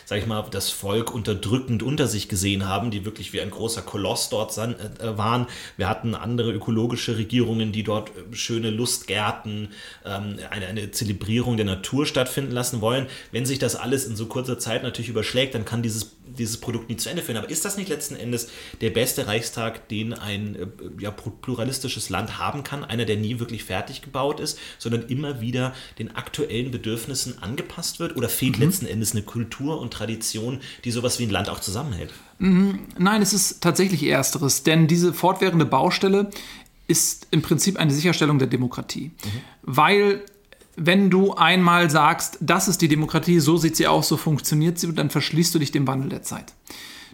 [0.05, 3.81] sag ich mal, das Volk unterdrückend unter sich gesehen haben, die wirklich wie ein großer
[3.81, 5.47] Koloss dort san, äh, waren.
[5.77, 9.69] Wir hatten andere ökologische Regierungen, die dort äh, schöne Lustgärten,
[10.05, 13.07] ähm, eine, eine Zelebrierung der Natur stattfinden lassen wollen.
[13.31, 16.89] Wenn sich das alles in so kurzer Zeit natürlich überschlägt, dann kann dieses, dieses Produkt
[16.89, 17.37] nie zu Ende führen.
[17.37, 18.49] Aber ist das nicht letzten Endes
[18.81, 20.67] der beste Reichstag, den ein äh,
[20.99, 22.83] ja, pluralistisches Land haben kann?
[22.83, 28.17] Einer, der nie wirklich fertig gebaut ist, sondern immer wieder den aktuellen Bedürfnissen angepasst wird?
[28.17, 32.13] Oder fehlt letzten Endes eine Kultur und Tradition, die sowas wie ein Land auch zusammenhält?
[32.39, 36.29] Nein, es ist tatsächlich Ersteres, denn diese fortwährende Baustelle
[36.87, 39.11] ist im Prinzip eine Sicherstellung der Demokratie.
[39.61, 40.25] Weil,
[40.75, 44.91] wenn du einmal sagst, das ist die Demokratie, so sieht sie aus, so funktioniert sie,
[44.93, 46.53] dann verschließt du dich dem Wandel der Zeit.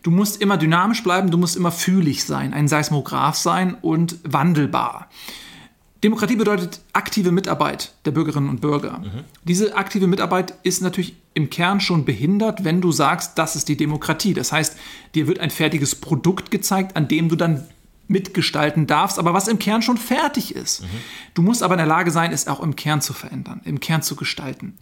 [0.03, 5.09] Du musst immer dynamisch bleiben, du musst immer fühlig sein, ein Seismograph sein und wandelbar.
[6.03, 9.01] Demokratie bedeutet aktive Mitarbeit der Bürgerinnen und Bürger.
[9.43, 13.75] Diese aktive Mitarbeit ist natürlich im Kern schon behindert, wenn du sagst, das ist die
[13.75, 14.33] Demokratie.
[14.33, 14.77] Das heißt,
[15.13, 17.67] dir wird ein fertiges Produkt gezeigt, an dem du dann
[18.09, 20.83] mitgestalten darfst, aber was im Kern schon fertig ist.
[21.35, 24.01] Du musst aber in der Lage sein, es auch im Kern zu verändern, im Kern
[24.01, 24.77] zu gestalten.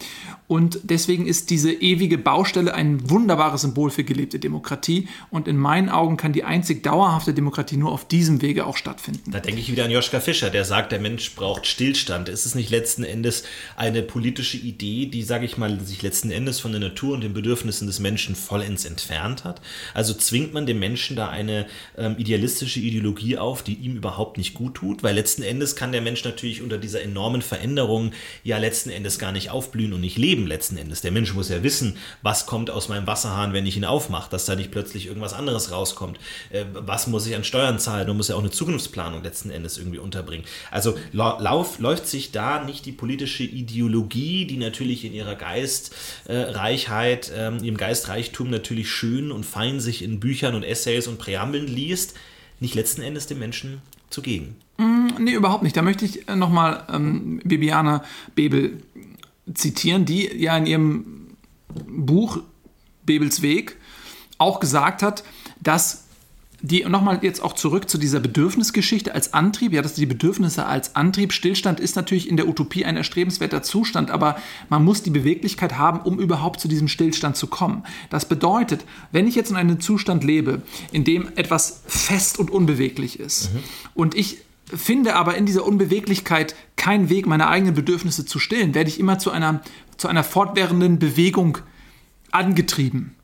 [0.48, 5.10] Und deswegen ist diese ewige Baustelle ein wunderbares Symbol für gelebte Demokratie.
[5.30, 9.32] Und in meinen Augen kann die einzig dauerhafte Demokratie nur auf diesem Wege auch stattfinden.
[9.32, 12.30] Da denke ich wieder an Joschka Fischer, der sagt, der Mensch braucht Stillstand.
[12.30, 13.44] Ist es nicht letzten Endes
[13.76, 17.34] eine politische Idee, die, sage ich mal, sich letzten Endes von der Natur und den
[17.34, 19.62] Bedürfnissen des Menschen vollends entfernt hat?
[19.94, 21.66] Also zwingt man dem Menschen da eine
[21.98, 25.04] ähm, idealistische Ideologie auf, die ihm überhaupt nicht gut tut?
[25.04, 28.12] Weil letzten Endes kann der Mensch natürlich unter dieser enormen Veränderung
[28.44, 31.02] ja letzten Endes gar nicht aufblühen und nicht leben letzten Endes.
[31.02, 34.46] Der Mensch muss ja wissen, was kommt aus meinem Wasserhahn, wenn ich ihn aufmache, dass
[34.46, 36.20] da nicht plötzlich irgendwas anderes rauskommt.
[36.50, 38.08] Äh, was muss ich an Steuern zahlen?
[38.08, 40.46] Man muss ja auch eine Zukunftsplanung letzten Endes irgendwie unterbringen.
[40.72, 47.30] Also lau lauf, läuft sich da nicht die politische Ideologie, die natürlich in ihrer Geistreichheit,
[47.30, 52.16] äh, ihrem Geistreichtum natürlich schön und fein sich in Büchern und Essays und Präambeln liest,
[52.60, 54.56] nicht letzten Endes dem Menschen zugegen.
[55.20, 55.76] Nee, überhaupt nicht.
[55.76, 58.04] Da möchte ich nochmal ähm, Bibiana
[58.36, 58.84] Bebel
[59.54, 61.28] zitieren, die ja in ihrem
[61.88, 62.40] Buch
[63.06, 63.78] Bebels Weg
[64.38, 65.24] auch gesagt hat,
[65.62, 66.07] dass
[66.62, 70.96] die, nochmal jetzt auch zurück zu dieser Bedürfnisgeschichte als Antrieb, ja, dass die Bedürfnisse als
[70.96, 74.38] Antrieb, Stillstand ist natürlich in der Utopie ein erstrebenswerter Zustand, aber
[74.70, 77.84] man muss die Beweglichkeit haben, um überhaupt zu diesem Stillstand zu kommen.
[78.10, 83.20] Das bedeutet, wenn ich jetzt in einem Zustand lebe, in dem etwas fest und unbeweglich
[83.20, 83.52] ist
[83.94, 84.40] und ich
[84.74, 89.20] finde aber in dieser Unbeweglichkeit keinen Weg, meine eigenen Bedürfnisse zu stillen, werde ich immer
[89.20, 89.62] zu einer,
[89.98, 91.60] zu einer fortwährenden Bewegung
[92.32, 93.16] angetrieben.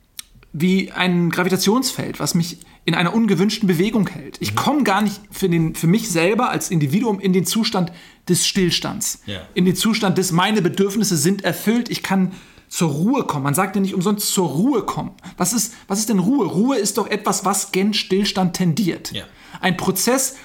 [0.54, 4.38] Wie ein Gravitationsfeld, was mich in einer ungewünschten Bewegung hält.
[4.42, 7.92] Ich komme gar nicht für, den, für mich selber als Individuum in den Zustand
[8.28, 9.22] des Stillstands.
[9.26, 9.42] Ja.
[9.54, 12.34] In den Zustand des, meine Bedürfnisse sind erfüllt, ich kann
[12.68, 13.44] zur Ruhe kommen.
[13.44, 15.12] Man sagt ja nicht umsonst zur Ruhe kommen.
[15.38, 16.48] Was ist, was ist denn Ruhe?
[16.48, 19.12] Ruhe ist doch etwas, was gen Stillstand tendiert.
[19.12, 19.26] Ja.
[19.62, 20.36] Ein Prozess,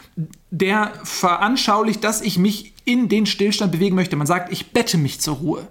[0.50, 4.16] der veranschaulicht, dass ich mich in den Stillstand bewegen möchte.
[4.16, 5.68] Man sagt, ich bette mich zur Ruhe.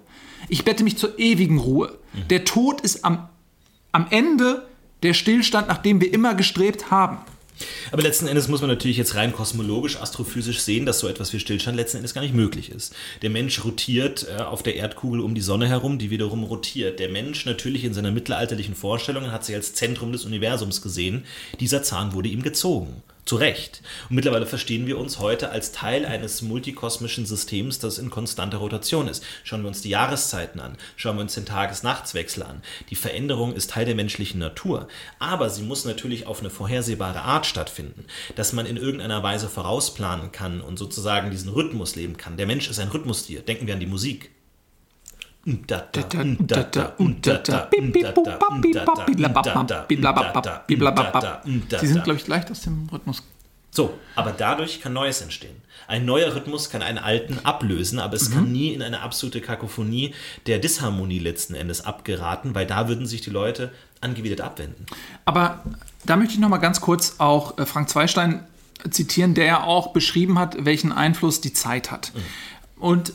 [0.48, 1.98] Ich bette mich zur ewigen Ruhe.
[2.30, 3.28] Der Tod ist am,
[3.92, 4.67] am Ende
[5.02, 7.18] der Stillstand, nach dem wir immer gestrebt haben.
[7.90, 11.40] Aber letzten Endes muss man natürlich jetzt rein kosmologisch, astrophysisch sehen, dass so etwas wie
[11.40, 12.94] Stillstand letzten Endes gar nicht möglich ist.
[13.22, 17.00] Der Mensch rotiert äh, auf der Erdkugel um die Sonne herum, die wiederum rotiert.
[17.00, 21.24] Der Mensch natürlich in seiner mittelalterlichen Vorstellung hat sich als Zentrum des Universums gesehen.
[21.60, 23.02] Dieser Zahn wurde ihm gezogen.
[23.28, 23.82] Zu Recht.
[24.08, 29.06] Und mittlerweile verstehen wir uns heute als Teil eines multikosmischen Systems, das in konstanter Rotation
[29.06, 29.22] ist.
[29.44, 32.62] Schauen wir uns die Jahreszeiten an, schauen wir uns den Tages-Nachts-Wechsel an.
[32.88, 34.88] Die Veränderung ist Teil der menschlichen Natur,
[35.18, 40.32] aber sie muss natürlich auf eine vorhersehbare Art stattfinden, dass man in irgendeiner Weise vorausplanen
[40.32, 42.38] kann und sozusagen diesen Rhythmus leben kann.
[42.38, 43.42] Der Mensch ist ein Rhythmustier.
[43.42, 44.30] Denken wir an die Musik.
[51.80, 53.22] Sie sind, glaube ich, leicht aus dem Rhythmus.
[53.70, 55.56] So, aber dadurch kann Neues entstehen.
[55.86, 58.34] Ein neuer Rhythmus kann einen alten ablösen, aber es mhm.
[58.34, 60.14] kann nie in eine absolute Kakophonie
[60.46, 64.86] der Disharmonie letzten Endes abgeraten, weil da würden sich die Leute angewidert abwenden.
[65.24, 65.64] Aber
[66.04, 68.46] da möchte ich noch mal ganz kurz auch äh, Frank Zweistein
[68.90, 72.12] zitieren, der ja auch beschrieben hat, welchen Einfluss die Zeit hat.
[72.14, 72.82] Mhm.
[72.82, 73.12] Und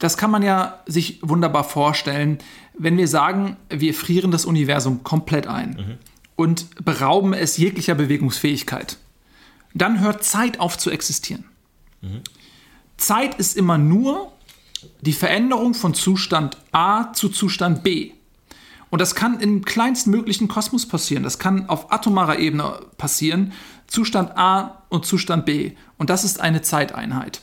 [0.00, 2.38] das kann man ja sich wunderbar vorstellen,
[2.76, 5.98] wenn wir sagen, wir frieren das Universum komplett ein mhm.
[6.36, 8.96] und berauben es jeglicher Bewegungsfähigkeit.
[9.74, 11.44] Dann hört Zeit auf zu existieren.
[12.00, 12.22] Mhm.
[12.96, 14.32] Zeit ist immer nur
[15.02, 18.12] die Veränderung von Zustand A zu Zustand B.
[18.88, 21.22] Und das kann im kleinstmöglichen Kosmos passieren.
[21.22, 23.52] Das kann auf atomarer Ebene passieren.
[23.86, 25.72] Zustand A und Zustand B.
[25.98, 27.42] Und das ist eine Zeiteinheit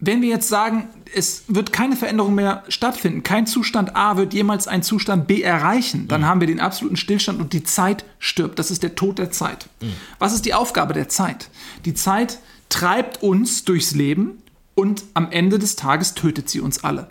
[0.00, 4.68] wenn wir jetzt sagen, es wird keine Veränderung mehr stattfinden, kein Zustand A wird jemals
[4.68, 6.26] einen Zustand B erreichen, dann mhm.
[6.26, 8.58] haben wir den absoluten Stillstand und die Zeit stirbt.
[8.58, 9.68] Das ist der Tod der Zeit.
[9.80, 9.92] Mhm.
[10.18, 11.50] Was ist die Aufgabe der Zeit?
[11.84, 14.42] Die Zeit treibt uns durchs Leben
[14.74, 17.08] und am Ende des Tages tötet sie uns alle.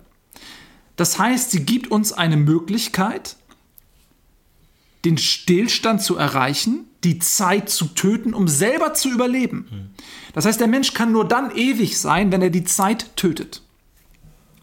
[0.96, 3.36] Das heißt, sie gibt uns eine Möglichkeit,
[5.08, 9.94] den Stillstand zu erreichen, die Zeit zu töten, um selber zu überleben.
[10.34, 13.64] Das heißt, der Mensch kann nur dann ewig sein, wenn er die Zeit tötet.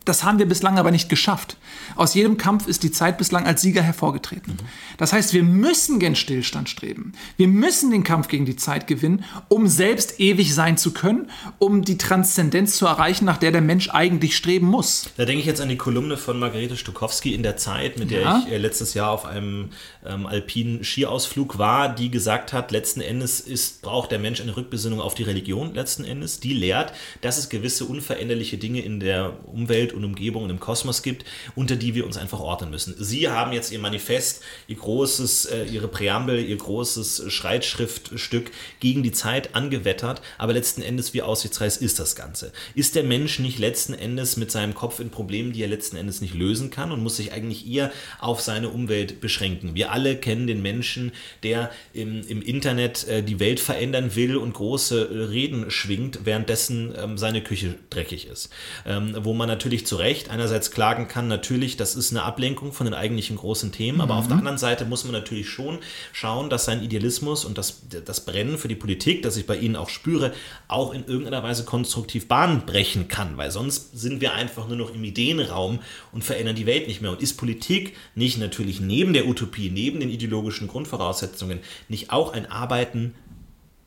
[0.04, 1.56] Das haben wir bislang aber nicht geschafft.
[1.96, 4.56] Aus jedem Kampf ist die Zeit bislang als Sieger hervorgetreten.
[4.98, 7.12] Das heißt, wir müssen gen Stillstand streben.
[7.36, 11.82] Wir müssen den Kampf gegen die Zeit gewinnen, um selbst ewig sein zu können, um
[11.82, 15.08] die Transzendenz zu erreichen, nach der der Mensch eigentlich streben muss.
[15.16, 18.20] Da denke ich jetzt an die Kolumne von Margarete Stukowski in der Zeit, mit der
[18.20, 18.42] ja.
[18.44, 19.70] ich äh, letztes Jahr auf einem
[20.04, 25.00] ähm, alpinen Skiausflug war, die gesagt hat, letzten Endes ist, braucht der Mensch eine Rückbesinnung
[25.00, 26.40] auf die Religion letzten Endes.
[26.40, 31.02] Die lehrt, dass es gewisse unveränderliche Dinge in der Umwelt und Umgebung und im Kosmos
[31.02, 32.94] gibt, unter die wir uns einfach ordnen müssen.
[32.98, 39.12] Sie haben jetzt ihr Manifest, ihr großes, äh, ihre Präambel, ihr großes Schreitschriftstück gegen die
[39.12, 42.52] Zeit angewettert, aber letzten Endes, wie aussichtsreich ist das Ganze?
[42.74, 46.20] Ist der Mensch nicht letzten Endes mit seinem Kopf in Problemen, die er letzten Endes
[46.20, 49.74] nicht lösen kann und muss sich eigentlich eher auf seine Umwelt beschränken?
[49.74, 54.54] Wir alle kennen den Menschen, der im, im Internet äh, die Welt verändern will und
[54.54, 58.50] große äh, Reden schwingt, währenddessen ähm, seine Küche dreckig ist.
[58.86, 62.86] Ähm, wo man natürlich zu Recht einerseits klagen kann, natürlich, das ist eine Ablenkung von
[62.86, 64.20] den eigentlichen großen Themen, aber mhm.
[64.20, 65.78] auf der anderen Seite muss man natürlich schon
[66.12, 69.76] schauen, dass sein Idealismus und das, das Brennen für die Politik, das ich bei Ihnen
[69.76, 70.32] auch spüre,
[70.68, 74.94] auch in irgendeiner Weise konstruktiv Bahn brechen kann, weil sonst sind wir einfach nur noch
[74.94, 75.80] im Ideenraum
[76.12, 77.10] und verändern die Welt nicht mehr.
[77.10, 82.50] Und ist Politik nicht natürlich neben der Utopie, neben den ideologischen Grundvoraussetzungen, nicht auch ein
[82.50, 83.14] Arbeiten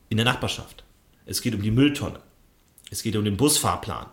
[0.09, 0.83] in der Nachbarschaft?
[1.25, 2.19] Es geht um die Mülltonne.
[2.89, 4.05] Es geht um den Busfahrplan.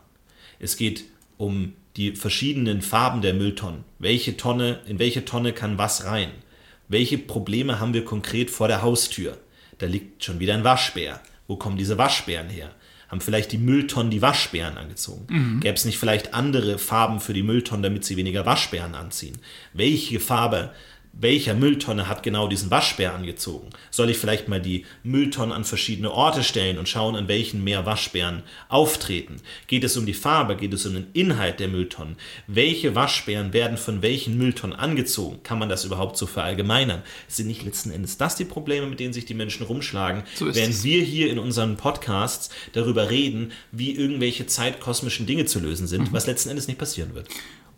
[0.58, 1.04] Es geht
[1.36, 3.84] um die verschiedenen Farben der Mülltonnen.
[3.98, 6.30] Welche Tonne, in welche Tonne kann was rein?
[6.88, 9.38] Welche Probleme haben wir konkret vor der Haustür?
[9.78, 11.20] Da liegt schon wieder ein Waschbär.
[11.46, 12.70] Wo kommen diese Waschbären her?
[13.08, 15.26] Haben vielleicht die Mülltonnen die Waschbären angezogen?
[15.28, 15.60] Mhm.
[15.60, 19.38] Gäbe es nicht vielleicht andere Farben für die Mülltonnen, damit sie weniger Waschbären anziehen?
[19.72, 20.72] Welche Farbe
[21.20, 23.70] welcher Mülltonne hat genau diesen Waschbär angezogen?
[23.90, 27.86] Soll ich vielleicht mal die Mülltonnen an verschiedene Orte stellen und schauen, an welchen mehr
[27.86, 29.36] Waschbären auftreten?
[29.66, 30.56] Geht es um die Farbe?
[30.56, 32.16] Geht es um den Inhalt der Mülltonnen?
[32.46, 35.42] Welche Waschbären werden von welchen Mülltonnen angezogen?
[35.42, 37.02] Kann man das überhaupt so verallgemeinern?
[37.28, 40.74] Sind nicht letzten Endes das die Probleme, mit denen sich die Menschen rumschlagen, so während
[40.74, 40.84] es.
[40.84, 46.12] wir hier in unseren Podcasts darüber reden, wie irgendwelche zeitkosmischen Dinge zu lösen sind, mhm.
[46.12, 47.28] was letzten Endes nicht passieren wird?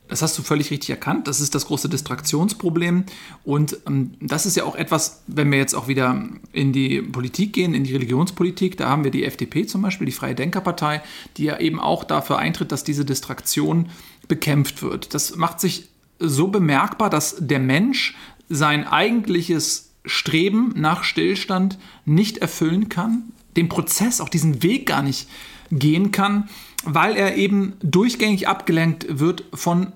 [0.09, 1.27] Das hast du völlig richtig erkannt.
[1.27, 3.05] Das ist das große Distraktionsproblem.
[3.45, 7.53] Und ähm, das ist ja auch etwas, wenn wir jetzt auch wieder in die Politik
[7.53, 11.03] gehen, in die Religionspolitik, da haben wir die FDP zum Beispiel, die Freie Denkerpartei,
[11.37, 13.89] die ja eben auch dafür eintritt, dass diese Distraktion
[14.29, 15.15] bekämpft wird.
[15.15, 15.89] Das macht sich
[16.19, 18.17] so bemerkbar, dass der Mensch
[18.49, 25.29] sein eigentliches Streben nach Stillstand nicht erfüllen kann, den Prozess, auch diesen Weg gar nicht
[25.71, 26.49] gehen kann,
[26.85, 29.93] weil er eben durchgängig abgelenkt wird von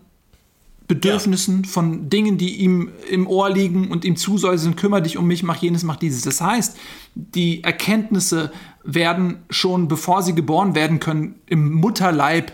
[0.91, 1.69] Bedürfnissen, ja.
[1.69, 5.57] von Dingen, die ihm im Ohr liegen und ihm zusäuseln, kümmere dich um mich, mach
[5.57, 6.23] jenes, mach dieses.
[6.23, 6.77] Das heißt,
[7.15, 8.51] die Erkenntnisse
[8.83, 12.53] werden schon, bevor sie geboren werden können, im Mutterleib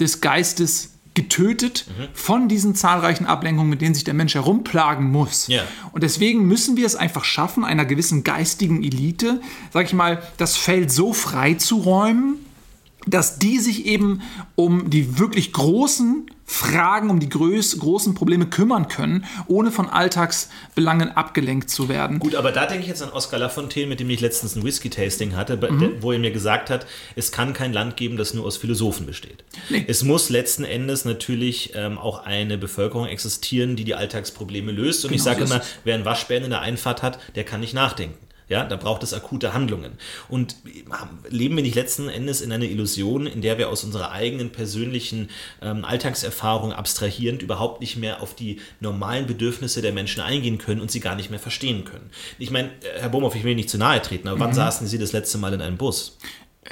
[0.00, 5.48] des Geistes getötet von diesen zahlreichen Ablenkungen, mit denen sich der Mensch herumplagen muss.
[5.48, 5.62] Ja.
[5.92, 9.40] Und deswegen müssen wir es einfach schaffen, einer gewissen geistigen Elite,
[9.72, 12.36] sag ich mal, das Feld so freizuräumen,
[13.10, 14.22] dass die sich eben
[14.54, 21.10] um die wirklich großen Fragen, um die groß, großen Probleme kümmern können, ohne von Alltagsbelangen
[21.14, 22.18] abgelenkt zu werden.
[22.20, 25.36] Gut, aber da denke ich jetzt an Oscar Lafontaine, mit dem ich letztens ein Whisky-Tasting
[25.36, 28.56] hatte, der- wo er mir gesagt hat, es kann kein Land geben, das nur aus
[28.56, 29.44] Philosophen besteht.
[29.86, 35.04] Es muss letzten Endes natürlich ähm, auch eine Bevölkerung existieren, die die Alltagsprobleme löst.
[35.04, 37.60] Und ich Genau sage so immer, wer einen Waschbären in der Einfahrt hat, der kann
[37.60, 38.16] nicht nachdenken.
[38.48, 39.92] Ja, da braucht es akute Handlungen.
[40.28, 40.56] Und
[41.28, 45.28] leben wir nicht letzten Endes in einer Illusion, in der wir aus unserer eigenen persönlichen
[45.60, 50.90] ähm, Alltagserfahrung abstrahierend überhaupt nicht mehr auf die normalen Bedürfnisse der Menschen eingehen können und
[50.90, 52.10] sie gar nicht mehr verstehen können?
[52.38, 54.98] Ich meine, äh, Herr Bomhoff, ich will nicht zu nahe treten, aber wann saßen Sie
[54.98, 56.18] das letzte Mal in einem Bus?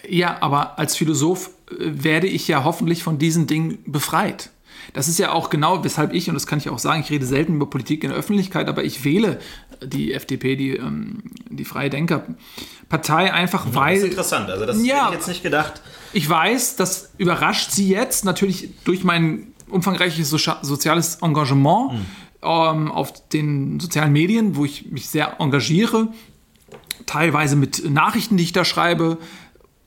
[0.08, 4.50] Ja, aber als Philosoph äh, werde ich ja hoffentlich von diesen Dingen befreit.
[4.96, 7.26] Das ist ja auch genau, weshalb ich, und das kann ich auch sagen, ich rede
[7.26, 9.38] selten über Politik in der Öffentlichkeit, aber ich wähle
[9.82, 14.96] die FDP, die, ähm, die Freie Denker-Partei, einfach Das weil ist interessant, also das Ja.
[14.96, 15.82] hätte ich jetzt nicht gedacht.
[16.12, 21.92] ich weiß, das überrascht sie jetzt natürlich durch mein umfangreiches Socia- soziales Engagement
[22.42, 26.08] ähm, auf den sozialen Medien, wo ich mich sehr engagiere,
[27.06, 29.18] teilweise mit Nachrichten, die ich da schreibe,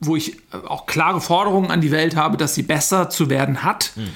[0.00, 3.62] wo ich äh, auch klare Forderungen an die Welt habe, dass sie besser zu werden
[3.62, 3.92] hat.
[3.96, 4.10] Habe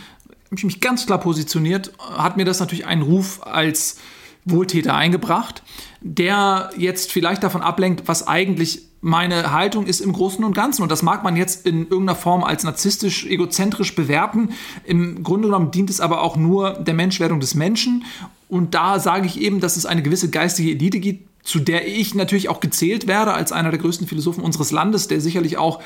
[0.60, 3.98] ich mich ganz klar positioniert, hat mir das natürlich einen Ruf als
[4.44, 5.62] Wohltäter eingebracht,
[6.00, 10.82] der jetzt vielleicht davon ablenkt, was eigentlich meine Haltung ist im Großen und Ganzen.
[10.82, 14.50] Und das mag man jetzt in irgendeiner Form als narzisstisch, egozentrisch bewerten.
[14.84, 18.04] Im Grunde genommen dient es aber auch nur der Menschwerdung des Menschen.
[18.48, 22.14] Und da sage ich eben, dass es eine gewisse geistige Elite gibt, zu der ich
[22.14, 25.82] natürlich auch gezählt werde als einer der größten Philosophen unseres Landes, der sicherlich auch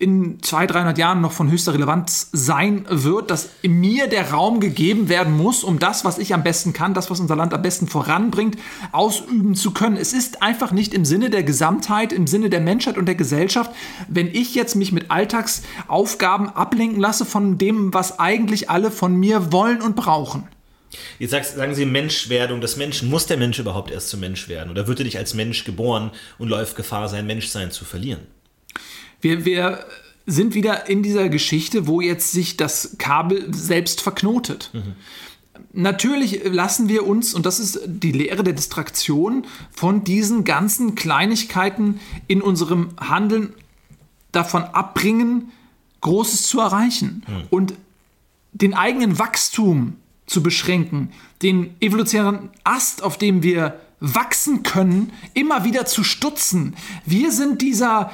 [0.00, 5.10] in 200, 300 Jahren noch von höchster Relevanz sein wird, dass mir der Raum gegeben
[5.10, 7.86] werden muss, um das, was ich am besten kann, das, was unser Land am besten
[7.86, 8.56] voranbringt,
[8.92, 9.98] ausüben zu können.
[9.98, 13.72] Es ist einfach nicht im Sinne der Gesamtheit, im Sinne der Menschheit und der Gesellschaft,
[14.08, 19.52] wenn ich jetzt mich mit Alltagsaufgaben ablenken lasse von dem, was eigentlich alle von mir
[19.52, 20.48] wollen und brauchen.
[21.18, 23.10] Jetzt sagst, sagen Sie Menschwerdung des Menschen.
[23.10, 24.70] Muss der Mensch überhaupt erst zum Mensch werden?
[24.70, 28.26] Oder wird er nicht als Mensch geboren und läuft Gefahr, sein Menschsein zu verlieren?
[29.20, 29.84] Wir, wir
[30.26, 34.70] sind wieder in dieser Geschichte, wo jetzt sich das Kabel selbst verknotet.
[35.72, 42.00] Natürlich lassen wir uns, und das ist die Lehre der Distraktion, von diesen ganzen Kleinigkeiten
[42.26, 43.54] in unserem Handeln
[44.32, 45.52] davon abbringen,
[46.00, 47.22] Großes zu erreichen.
[47.50, 47.74] Und
[48.52, 55.84] den eigenen Wachstum zu beschränken, den evolutionären Ast, auf dem wir wachsen können, immer wieder
[55.84, 56.74] zu stutzen.
[57.04, 58.10] Wir sind dieser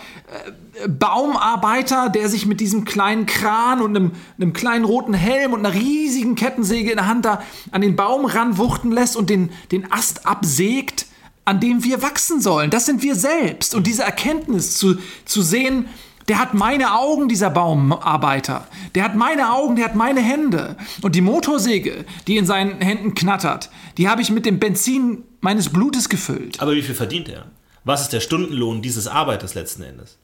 [0.84, 5.64] äh, Baumarbeiter, der sich mit diesem kleinen Kran und einem, einem kleinen roten Helm und
[5.64, 9.90] einer riesigen Kettensäge in der Hand da an den Baum ranwuchten lässt und den, den
[9.92, 11.06] Ast absägt,
[11.44, 12.70] an dem wir wachsen sollen.
[12.70, 13.74] Das sind wir selbst.
[13.76, 15.86] Und diese Erkenntnis zu, zu sehen,
[16.28, 18.66] der hat meine Augen, dieser Baumarbeiter.
[18.94, 20.76] Der hat meine Augen, der hat meine Hände.
[21.02, 25.68] Und die Motorsäge, die in seinen Händen knattert, die habe ich mit dem Benzin meines
[25.68, 26.60] Blutes gefüllt.
[26.60, 27.46] Aber wie viel verdient er?
[27.84, 30.18] Was ist der Stundenlohn dieses Arbeiters letzten Endes?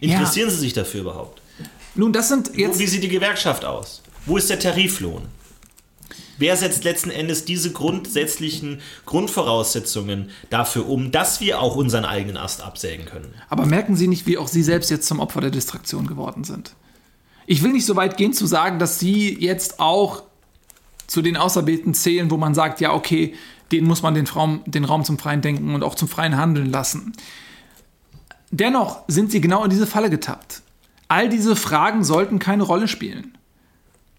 [0.00, 1.42] Interessieren Sie sich dafür überhaupt?
[1.94, 2.78] Nun, das sind jetzt.
[2.78, 4.02] Wie sieht die Gewerkschaft aus?
[4.24, 5.22] Wo ist der Tariflohn?
[6.38, 12.62] Wer setzt letzten Endes diese grundsätzlichen Grundvoraussetzungen dafür um, dass wir auch unseren eigenen Ast
[12.62, 13.34] absägen können?
[13.48, 16.74] Aber merken Sie nicht, wie auch Sie selbst jetzt zum Opfer der Distraktion geworden sind?
[17.46, 20.22] Ich will nicht so weit gehen zu sagen, dass Sie jetzt auch
[21.06, 23.34] zu den Auserwählten zählen, wo man sagt, ja, okay,
[23.70, 26.70] denen muss man den Raum, den Raum zum freien Denken und auch zum freien Handeln
[26.70, 27.12] lassen.
[28.50, 30.62] Dennoch sind Sie genau in diese Falle getappt.
[31.08, 33.36] All diese Fragen sollten keine Rolle spielen.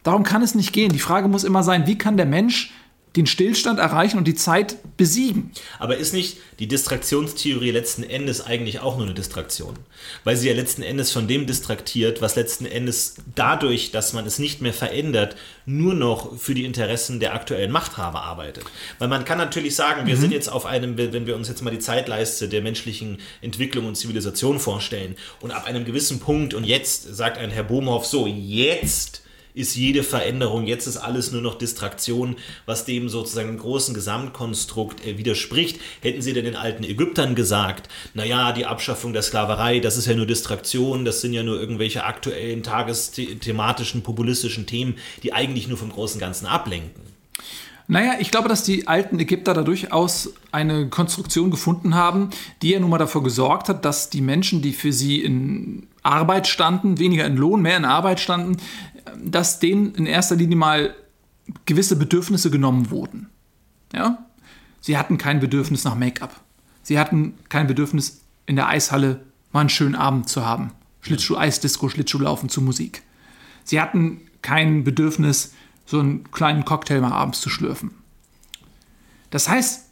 [0.03, 0.91] Darum kann es nicht gehen.
[0.91, 2.71] Die Frage muss immer sein, wie kann der Mensch
[3.15, 5.51] den Stillstand erreichen und die Zeit besiegen?
[5.77, 9.77] Aber ist nicht die Distraktionstheorie letzten Endes eigentlich auch nur eine Distraktion?
[10.23, 14.39] Weil sie ja letzten Endes von dem distraktiert, was letzten Endes dadurch, dass man es
[14.39, 15.35] nicht mehr verändert,
[15.65, 18.65] nur noch für die Interessen der aktuellen Machthaber arbeitet.
[18.97, 21.71] Weil man kann natürlich sagen, wir sind jetzt auf einem, wenn wir uns jetzt mal
[21.71, 27.15] die Zeitleiste der menschlichen Entwicklung und Zivilisation vorstellen und ab einem gewissen Punkt und jetzt
[27.15, 29.22] sagt ein Herr Bohmhoff so, jetzt
[29.53, 32.35] ist jede Veränderung, jetzt ist alles nur noch Distraktion,
[32.65, 35.79] was dem sozusagen großen Gesamtkonstrukt äh, widerspricht.
[36.01, 40.15] Hätten Sie denn den alten Ägyptern gesagt, naja, die Abschaffung der Sklaverei, das ist ja
[40.15, 45.91] nur Distraktion, das sind ja nur irgendwelche aktuellen, tagesthematischen, populistischen Themen, die eigentlich nur vom
[45.91, 47.03] großen Ganzen ablenken.
[47.87, 52.29] Naja, ich glaube, dass die alten Ägypter da durchaus eine Konstruktion gefunden haben,
[52.61, 56.47] die ja nun mal dafür gesorgt hat, dass die Menschen, die für sie in Arbeit
[56.47, 58.57] standen, weniger in Lohn, mehr in Arbeit standen,
[59.23, 60.95] dass denen in erster Linie mal
[61.65, 63.29] gewisse Bedürfnisse genommen wurden.
[63.93, 64.25] Ja?
[64.81, 66.39] Sie hatten kein Bedürfnis nach Make-up.
[66.83, 70.71] Sie hatten kein Bedürfnis, in der Eishalle mal einen schönen Abend zu haben.
[71.01, 73.03] Schlittschuh, Eisdisco, Schlittschuhlaufen zu Musik.
[73.63, 75.53] Sie hatten kein Bedürfnis,
[75.85, 77.91] so einen kleinen Cocktail mal abends zu schlürfen.
[79.29, 79.85] Das heißt,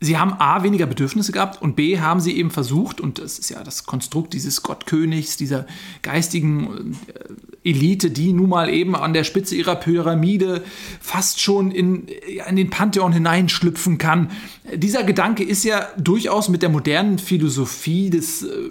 [0.00, 3.50] sie haben A, weniger Bedürfnisse gehabt und B, haben sie eben versucht, und das ist
[3.50, 5.66] ja das Konstrukt dieses Gottkönigs, dieser
[6.02, 10.62] geistigen äh, Elite, die nun mal eben an der Spitze ihrer Pyramide
[11.00, 12.06] fast schon in,
[12.48, 14.30] in den Pantheon hineinschlüpfen kann.
[14.74, 18.70] Dieser Gedanke ist ja durchaus mit der modernen Philosophie des äh,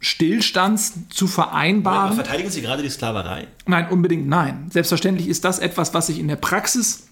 [0.00, 2.06] Stillstands zu vereinbaren.
[2.06, 3.46] Aber verteidigen Sie gerade die Sklaverei?
[3.66, 4.66] Nein, unbedingt nein.
[4.70, 7.06] Selbstverständlich ist das etwas, was sich in der Praxis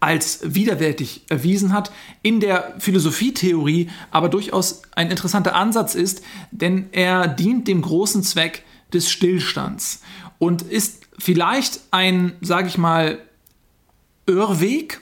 [0.00, 1.90] als widerwärtig erwiesen hat,
[2.22, 8.62] in der Philosophietheorie aber durchaus ein interessanter Ansatz ist, denn er dient dem großen Zweck
[8.92, 10.02] des Stillstands
[10.38, 13.18] und ist vielleicht ein, sage ich mal,
[14.26, 15.00] Irrweg,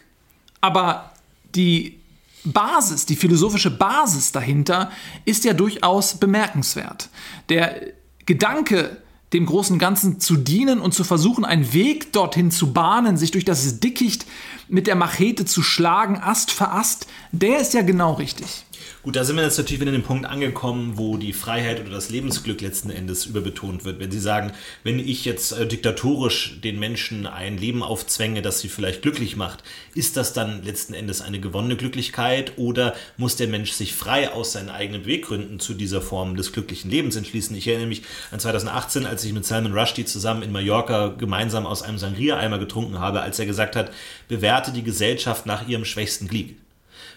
[0.61, 1.13] aber
[1.55, 1.99] die
[2.45, 4.91] Basis, die philosophische Basis dahinter
[5.25, 7.09] ist ja durchaus bemerkenswert.
[7.49, 7.81] Der
[8.25, 13.33] Gedanke, dem großen Ganzen zu dienen und zu versuchen, einen Weg dorthin zu bahnen, sich
[13.33, 14.27] durch das Dickicht
[14.69, 18.66] mit der Machete zu schlagen, Ast für Ast, der ist ja genau richtig.
[19.07, 21.91] Gut, da sind wir jetzt natürlich wieder an dem Punkt angekommen, wo die Freiheit oder
[21.91, 24.01] das Lebensglück letzten Endes überbetont wird.
[24.01, 24.51] Wenn Sie sagen,
[24.83, 29.63] wenn ich jetzt äh, diktatorisch den Menschen ein Leben aufzwänge, das sie vielleicht glücklich macht,
[29.95, 34.51] ist das dann letzten Endes eine gewonnene Glücklichkeit oder muss der Mensch sich frei aus
[34.51, 37.55] seinen eigenen Beweggründen zu dieser Form des glücklichen Lebens entschließen?
[37.55, 38.03] Ich erinnere mich
[38.33, 42.99] an 2018, als ich mit Salman Rushdie zusammen in Mallorca gemeinsam aus einem Sangria-Eimer getrunken
[42.99, 43.93] habe, als er gesagt hat,
[44.27, 46.57] bewerte die Gesellschaft nach ihrem schwächsten Glied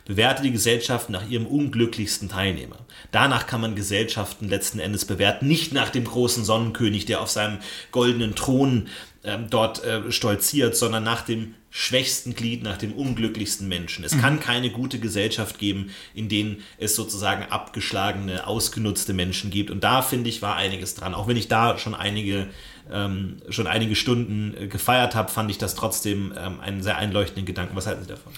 [0.10, 2.78] bewerte die Gesellschaft nach ihrem unglücklichsten Teilnehmer.
[3.12, 7.60] Danach kann man Gesellschaften letzten Endes bewerten, nicht nach dem großen Sonnenkönig, der auf seinem
[7.92, 8.88] goldenen Thron
[9.24, 14.04] ähm, dort äh, stolziert, sondern nach dem schwächsten Glied, nach dem unglücklichsten Menschen.
[14.04, 14.22] Es mhm.
[14.22, 19.70] kann keine gute Gesellschaft geben, in denen es sozusagen abgeschlagene, ausgenutzte Menschen gibt.
[19.70, 21.14] Und da finde ich, war einiges dran.
[21.14, 22.48] Auch wenn ich da schon einige
[22.92, 27.46] ähm, schon einige Stunden äh, gefeiert habe, fand ich das trotzdem ähm, einen sehr einleuchtenden
[27.46, 27.76] Gedanken.
[27.76, 28.32] Was halten Sie davon?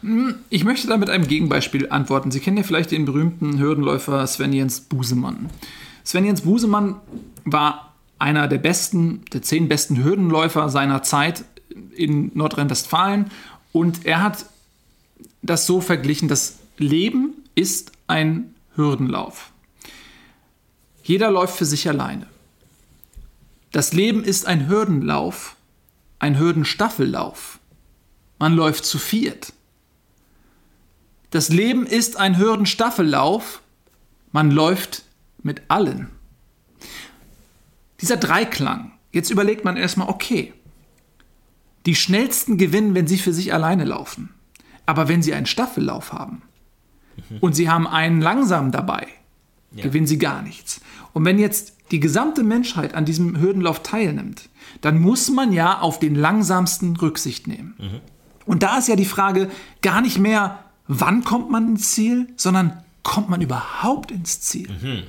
[0.00, 2.30] Hm, ich möchte da mit einem Gegenbeispiel antworten.
[2.30, 5.50] Sie kennen ja vielleicht den berühmten Hürdenläufer Sven Jens Busemann.
[6.04, 6.96] Sven Jens Busemann
[7.44, 11.44] war einer der besten, der zehn besten Hürdenläufer seiner Zeit
[11.96, 13.30] in Nordrhein-Westfalen
[13.72, 14.46] und er hat
[15.42, 19.50] das so verglichen, das Leben ist ein Hürdenlauf.
[21.02, 22.26] Jeder läuft für sich alleine.
[23.72, 25.56] Das Leben ist ein Hürdenlauf,
[26.18, 27.58] ein Hürdenstaffellauf.
[28.38, 29.54] Man läuft zu viert.
[31.30, 33.62] Das Leben ist ein Hürdenstaffellauf,
[34.30, 35.04] man läuft
[35.42, 36.10] mit allen.
[38.02, 40.52] Dieser Dreiklang, jetzt überlegt man erstmal, okay,
[41.86, 44.34] die schnellsten gewinnen, wenn sie für sich alleine laufen.
[44.84, 46.42] Aber wenn sie einen Staffellauf haben
[47.30, 47.38] mhm.
[47.38, 49.06] und sie haben einen langsam dabei,
[49.70, 49.82] ja.
[49.84, 50.82] gewinnen sie gar nichts.
[51.14, 54.48] Und wenn jetzt die gesamte Menschheit an diesem Hürdenlauf teilnimmt,
[54.80, 57.74] dann muss man ja auf den langsamsten Rücksicht nehmen.
[57.78, 58.00] Mhm.
[58.46, 59.50] Und da ist ja die Frage
[59.82, 64.68] gar nicht mehr, wann kommt man ins Ziel, sondern kommt man überhaupt ins Ziel?
[64.68, 65.02] Mhm.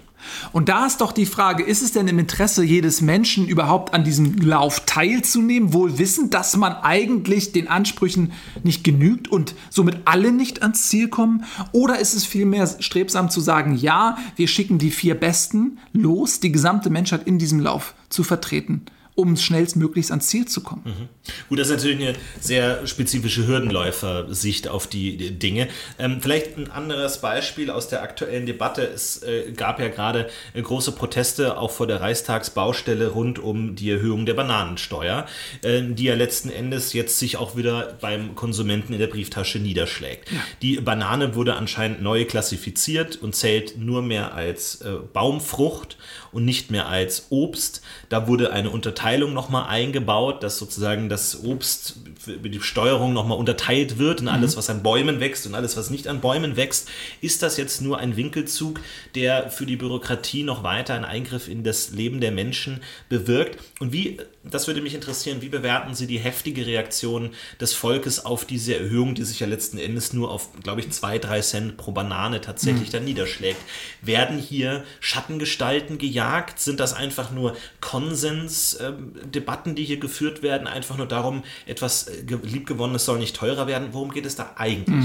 [0.51, 4.03] Und da ist doch die Frage, ist es denn im Interesse jedes Menschen überhaupt an
[4.03, 10.31] diesem Lauf teilzunehmen, wohl wissend, dass man eigentlich den Ansprüchen nicht genügt und somit alle
[10.31, 11.45] nicht ans Ziel kommen?
[11.71, 16.51] Oder ist es vielmehr strebsam zu sagen, ja, wir schicken die vier Besten los, die
[16.51, 18.85] gesamte Menschheit in diesem Lauf zu vertreten?
[19.15, 20.83] Um schnellstmöglichst ans Ziel zu kommen.
[20.85, 21.09] Mhm.
[21.49, 25.67] Gut, das ist natürlich eine sehr spezifische Hürdenläufer-Sicht auf die Dinge.
[25.99, 28.81] Ähm, vielleicht ein anderes Beispiel aus der aktuellen Debatte.
[28.83, 33.91] Es äh, gab ja gerade äh, große Proteste auch vor der Reichstagsbaustelle rund um die
[33.91, 35.27] Erhöhung der Bananensteuer,
[35.61, 40.31] äh, die ja letzten Endes jetzt sich auch wieder beim Konsumenten in der Brieftasche niederschlägt.
[40.31, 40.39] Ja.
[40.61, 45.97] Die Banane wurde anscheinend neu klassifiziert und zählt nur mehr als äh, Baumfrucht
[46.33, 47.81] und nicht mehr als Obst.
[48.09, 53.97] Da wurde eine Unterteilung nochmal eingebaut, dass sozusagen das Obst über die Steuerung nochmal unterteilt
[53.97, 54.57] wird in alles, mhm.
[54.57, 56.89] was an Bäumen wächst und alles, was nicht an Bäumen wächst.
[57.21, 58.79] Ist das jetzt nur ein Winkelzug,
[59.15, 63.59] der für die Bürokratie noch weiter einen Eingriff in das Leben der Menschen bewirkt?
[63.79, 67.31] Und wie, das würde mich interessieren, wie bewerten Sie die heftige Reaktion
[67.61, 71.19] des Volkes auf diese Erhöhung, die sich ja letzten Endes nur auf, glaube ich, zwei,
[71.19, 72.93] drei Cent pro Banane tatsächlich mhm.
[72.93, 73.59] dann niederschlägt?
[74.01, 76.22] Werden hier Schattengestalten gejagt?
[76.59, 78.75] Sind das einfach nur Konsens?
[78.75, 83.19] Äh, ähm, Debatten, die hier geführt werden, einfach nur darum, etwas äh, ge- liebgewonnenes soll
[83.19, 83.89] nicht teurer werden.
[83.91, 85.03] Worum geht es da eigentlich?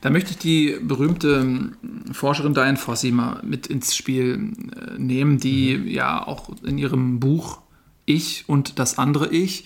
[0.00, 1.76] Da möchte ich die berühmte ähm,
[2.12, 7.60] Forscherin Diane Fossey mal mit ins Spiel äh, nehmen, die ja auch in ihrem Buch
[8.04, 9.64] Ich und das andere Ich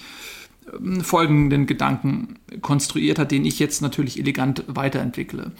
[0.79, 5.53] ähm, folgenden Gedanken konstruiert hat, den ich jetzt natürlich elegant weiterentwickle.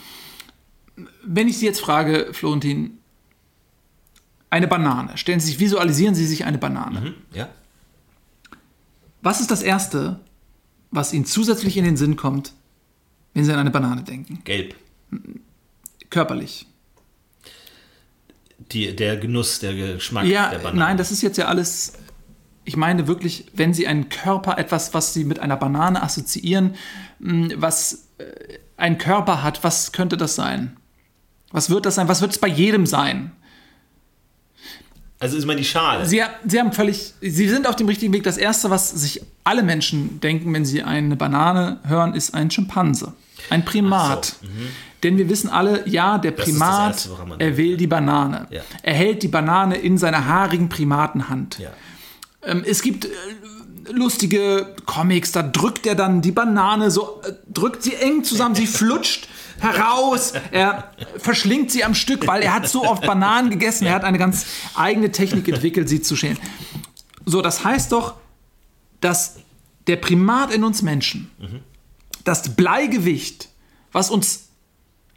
[1.25, 2.99] Wenn ich Sie jetzt frage, Florentin,
[4.51, 7.01] eine Banane, stellen Sie sich, visualisieren Sie sich eine Banane.
[7.03, 7.15] Hm?
[7.33, 7.49] Ja?
[9.23, 10.21] Was ist das Erste,
[10.91, 12.53] was Ihnen zusätzlich in den Sinn kommt,
[13.35, 14.41] wenn Sie an eine Banane denken?
[14.45, 14.75] Gelb.
[16.11, 16.67] Körperlich.
[18.73, 20.79] Die, der Genuss, der Geschmack Ja, der Banane.
[20.79, 21.95] nein, das ist jetzt ja alles.
[22.65, 26.75] Ich meine wirklich, wenn Sie einen Körper, etwas, was Sie mit einer Banane assoziieren,
[27.19, 28.25] mh, was äh,
[28.77, 30.77] ein Körper hat, was könnte das sein?
[31.53, 32.09] Was wird das sein?
[32.09, 33.33] Was wird es bei jedem sein?
[35.21, 36.07] Also ist mal die Schale.
[36.07, 38.23] Sie, Sie haben völlig, Sie sind auf dem richtigen Weg.
[38.23, 43.13] Das erste, was sich alle Menschen denken, wenn sie eine Banane hören, ist ein Schimpanse,
[43.51, 44.25] ein Primat.
[44.41, 44.49] So,
[45.03, 48.47] Denn wir wissen alle, ja, der das Primat, Erste, man er will die Banane.
[48.51, 48.63] Ja.
[48.83, 51.59] Er hält die Banane in seiner haarigen Primatenhand.
[51.59, 51.71] ja.
[52.43, 53.09] Ähm, es gibt äh,
[53.93, 58.67] lustige Comics, da drückt er dann die Banane so, äh, drückt sie eng zusammen, sie
[58.79, 59.29] flutscht
[59.61, 64.05] heraus, er verschlingt sie am Stück, weil er hat so oft Bananen gegessen, er hat
[64.05, 66.39] eine ganz eigene Technik entwickelt, sie zu schälen.
[67.27, 68.15] So, das heißt doch,
[69.01, 69.37] dass
[69.87, 71.31] der Primat in uns Menschen,
[72.25, 73.49] das Bleigewicht,
[73.93, 74.49] was uns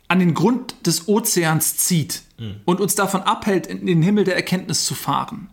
[0.08, 2.24] an den Grund des Ozeans zieht
[2.66, 5.50] und uns davon abhält, in den Himmel der Erkenntnis zu fahren,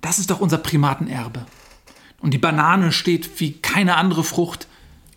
[0.00, 1.44] das ist doch unser Primatenerbe.
[2.20, 4.66] Und die Banane steht wie keine andere Frucht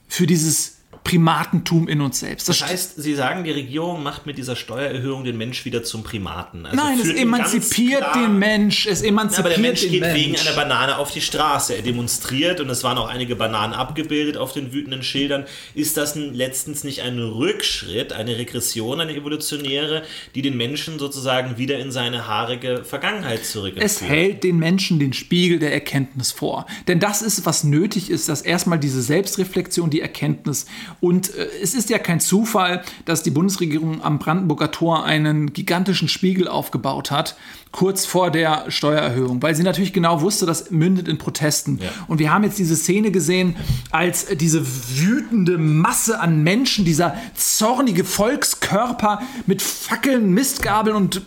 [0.08, 2.48] für dieses Primatentum in uns selbst.
[2.48, 6.04] Das Das heißt, Sie sagen, die Regierung macht mit dieser Steuererhöhung den Mensch wieder zum
[6.04, 6.66] Primaten.
[6.66, 8.86] Also Nein, es emanzipiert klar- den Mensch.
[8.86, 10.16] Es emanzipiert aber der Mensch geht Mensch.
[10.20, 11.76] wegen einer Banane auf die Straße.
[11.76, 15.46] Er demonstriert und es waren auch einige Bananen abgebildet auf den wütenden Schildern.
[15.74, 20.04] Ist das letztens nicht ein Rückschritt, eine Regression, eine evolutionäre,
[20.36, 23.84] die den Menschen sozusagen wieder in seine haarige Vergangenheit zurückführt?
[23.84, 26.68] Es hält den Menschen den Spiegel der Erkenntnis vor.
[26.88, 30.68] Denn das ist, was nötig ist, dass erstmal diese Selbstreflexion, die Erkenntnis.
[31.02, 36.08] Und äh, es ist ja kein Zufall, dass die Bundesregierung am Brandenburger Tor einen gigantischen
[36.08, 37.36] Spiegel aufgebaut hat,
[37.72, 41.80] kurz vor der Steuererhöhung, weil sie natürlich genau wusste, das mündet in Protesten.
[41.82, 41.90] Ja.
[42.08, 43.56] Und wir haben jetzt diese Szene gesehen,
[43.90, 51.24] als diese wütende Masse an Menschen, dieser zornige Volkskörper mit Fackeln, Mistgabeln und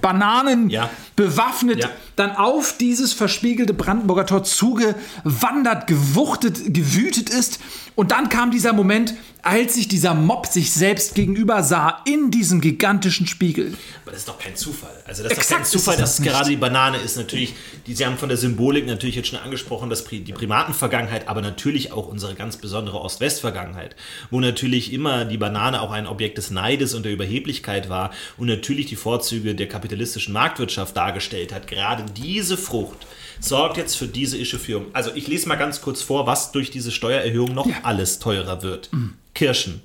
[0.00, 0.88] Bananen Ja.
[1.16, 1.90] bewaffnet Ja.
[2.20, 7.58] Dann auf dieses verspiegelte Brandenburger Tor zugewandert, gewuchtet, gewütet ist.
[7.96, 12.60] Und dann kam dieser Moment, als sich dieser Mob sich selbst gegenüber sah in diesem
[12.60, 13.74] gigantischen Spiegel.
[14.02, 14.90] Aber das ist doch kein Zufall.
[15.06, 16.30] Also das ist doch Exakt kein Zufall, das dass es nicht.
[16.30, 17.16] gerade die Banane ist.
[17.16, 17.54] Natürlich,
[17.86, 21.92] die, Sie haben von der Symbolik natürlich jetzt schon angesprochen, dass die Primatenvergangenheit, aber natürlich
[21.92, 23.96] auch unsere ganz besondere Ost-West-Vergangenheit,
[24.30, 28.46] wo natürlich immer die Banane auch ein Objekt des Neides und der Überheblichkeit war und
[28.46, 31.66] natürlich die Vorzüge der kapitalistischen Marktwirtschaft dargestellt hat.
[31.66, 33.06] Gerade diese Frucht
[33.40, 34.86] sorgt jetzt für diese Echaufführung.
[34.92, 38.90] Also ich lese mal ganz kurz vor, was durch diese Steuererhöhung noch alles teurer wird.
[39.34, 39.82] Kirschen,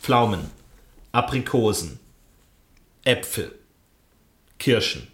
[0.00, 0.40] Pflaumen,
[1.12, 2.00] Aprikosen,
[3.04, 3.52] Äpfel,
[4.58, 5.08] Kirschen.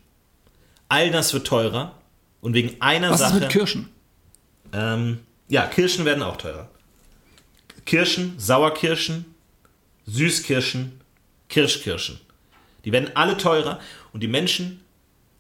[0.88, 1.94] All das wird teurer
[2.40, 3.34] und wegen einer Was Sache.
[3.36, 3.88] ist mit Kirschen?
[4.72, 6.68] Ähm, ja, Kirschen werden auch teurer.
[7.84, 9.34] Kirschen, Sauerkirschen,
[10.06, 11.00] Süßkirschen,
[11.48, 12.20] Kirschkirschen.
[12.84, 13.80] Die werden alle teurer
[14.12, 14.80] und die Menschen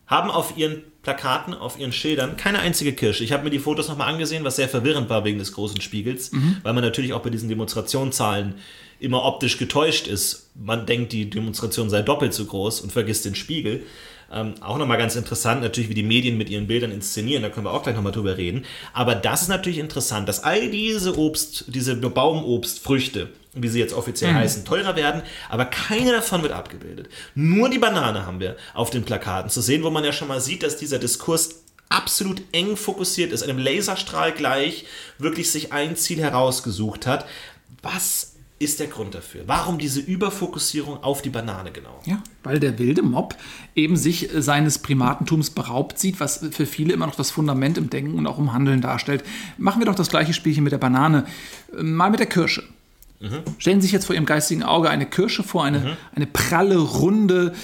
[0.06, 3.24] haben auf ihren Plakaten, auf ihren Schildern keine einzige Kirsche.
[3.24, 6.30] Ich habe mir die Fotos nochmal angesehen, was sehr verwirrend war wegen des großen Spiegels,
[6.62, 8.54] weil man natürlich auch bei diesen Demonstrationszahlen
[8.98, 10.50] immer optisch getäuscht ist.
[10.54, 13.84] Man denkt, die Demonstration sei doppelt so groß und vergisst den Spiegel.
[14.32, 17.66] Ähm, auch nochmal ganz interessant, natürlich, wie die Medien mit ihren Bildern inszenieren, da können
[17.66, 18.64] wir auch gleich nochmal drüber reden.
[18.92, 23.28] Aber das ist natürlich interessant, dass all diese Obst, diese Baumobstfrüchte,
[23.62, 27.08] wie sie jetzt offiziell heißen, teurer werden, aber keine davon wird abgebildet.
[27.34, 30.40] Nur die Banane haben wir auf den Plakaten zu sehen, wo man ja schon mal
[30.40, 34.86] sieht, dass dieser Diskurs absolut eng fokussiert ist, einem Laserstrahl gleich
[35.18, 37.26] wirklich sich ein Ziel herausgesucht hat.
[37.82, 39.42] Was ist der Grund dafür?
[39.46, 42.00] Warum diese Überfokussierung auf die Banane genau?
[42.06, 43.36] Ja, weil der wilde Mob
[43.74, 48.14] eben sich seines Primatentums beraubt sieht, was für viele immer noch das Fundament im Denken
[48.14, 49.24] und auch im Handeln darstellt.
[49.58, 51.26] Machen wir doch das gleiche Spielchen mit der Banane.
[51.78, 52.64] Mal mit der Kirsche.
[53.58, 57.54] Stellen Sie sich jetzt vor Ihrem geistigen Auge eine Kirsche vor, eine, eine pralle, runde,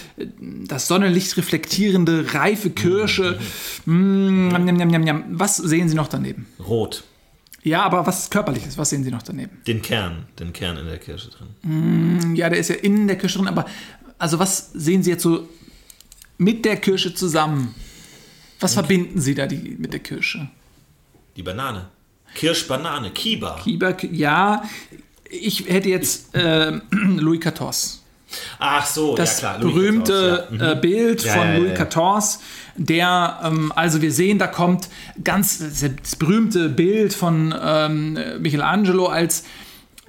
[0.66, 3.38] das Sonnenlicht reflektierende, reife Kirsche.
[3.84, 5.24] Mm, njam, njam, njam, njam.
[5.30, 6.46] Was sehen Sie noch daneben?
[6.58, 7.04] Rot.
[7.62, 9.58] Ja, aber was körperliches, was sehen Sie noch daneben?
[9.66, 12.34] Den Kern, den Kern in der Kirsche drin.
[12.34, 13.66] Ja, der ist ja in der Kirsche drin, aber
[14.18, 15.48] also was sehen Sie jetzt so
[16.38, 17.74] mit der Kirsche zusammen
[18.62, 20.48] Was verbinden Sie da die, mit der Kirsche?
[21.36, 21.88] Die Banane.
[22.34, 23.58] Kirschbanane, Kiba.
[23.62, 24.62] Kiba, ja.
[25.32, 27.98] Ich hätte jetzt äh, Louis XIV.
[28.58, 29.60] Ach so, das ja klar.
[29.60, 30.72] Louis berühmte XIV, ja.
[30.72, 31.78] äh, Bild Ja, von Louis.
[31.78, 32.38] XIV,
[32.76, 34.88] der, ähm, also wir sehen, da kommt
[35.22, 39.44] ganz das berühmte Bild von ähm, Michelangelo, als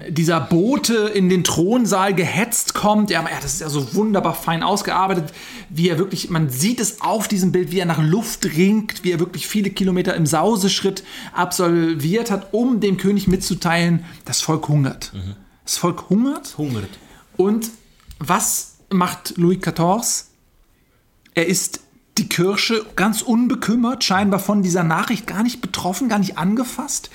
[0.08, 3.10] dieser Bote in den Thronsaal gehetzt kommt.
[3.10, 5.32] Ja, das ist ja so wunderbar fein ausgearbeitet,
[5.70, 9.12] wie er wirklich, man sieht es auf diesem Bild, wie er nach Luft ringt, wie
[9.12, 15.12] er wirklich viele Kilometer im Sauseschritt absolviert hat, um dem König mitzuteilen, das Volk hungert.
[15.14, 15.36] Mhm.
[15.64, 16.90] Das Volk hungert Hungert.
[17.36, 17.70] und
[18.18, 20.26] was macht Louis XIV?
[21.34, 21.80] Er ist
[22.18, 27.10] die Kirsche ganz unbekümmert, scheinbar von dieser Nachricht gar nicht betroffen, gar nicht angefasst.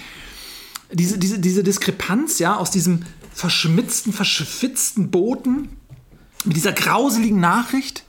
[0.92, 5.70] Diese, diese, diese Diskrepanz, ja, aus diesem verschmitzten, verschwitzten Boten
[6.46, 8.04] mit dieser grauseligen Nachricht,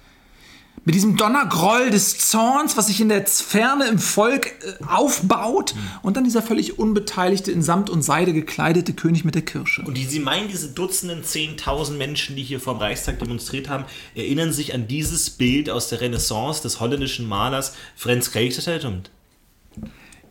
[0.85, 6.17] mit diesem Donnergroll des Zorns, was sich in der Ferne im Volk äh, aufbaut, und
[6.17, 9.83] dann dieser völlig unbeteiligte, in Samt und Seide gekleidete König mit der Kirsche.
[9.83, 13.85] Und die, Sie meinen, diese Dutzenden, Zehntausend Menschen, die hier vor dem Reichstag demonstriert haben,
[14.15, 19.11] erinnern sich an dieses Bild aus der Renaissance des holländischen Malers Frans Kreeteteltund?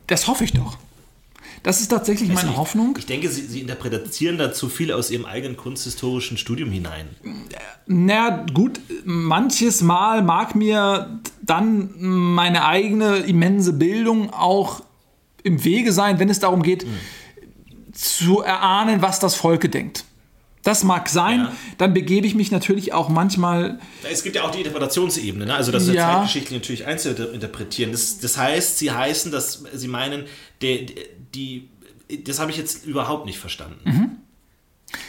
[0.08, 0.78] Das hoffe ich doch.
[1.64, 2.95] Das ist tatsächlich meine Hoffnung.
[2.97, 7.07] Ich denke, Sie, Sie interpretieren da zu viel aus Ihrem eigenen kunsthistorischen Studium hinein.
[7.88, 14.84] Na gut, manches Mal mag mir dann meine eigene immense Bildung auch
[15.43, 16.86] im Wege sein, wenn es darum geht,
[17.93, 20.05] zu erahnen, was das Volk denkt.
[20.64, 21.51] Das mag sein, Ja.
[21.78, 23.80] dann begebe ich mich natürlich auch manchmal
[24.10, 25.53] Es gibt ja auch die Interpretationsebene, ne?
[25.55, 26.16] also das ist Ja.
[26.16, 27.91] zeitgeschichtlich natürlich einzuinterpretieren.
[27.93, 30.26] Das, das heißt, Sie heißen, dass Sie meinen,
[30.62, 30.80] der,
[31.34, 31.70] die,
[32.26, 34.18] das habe ich jetzt überhaupt nicht verstanden.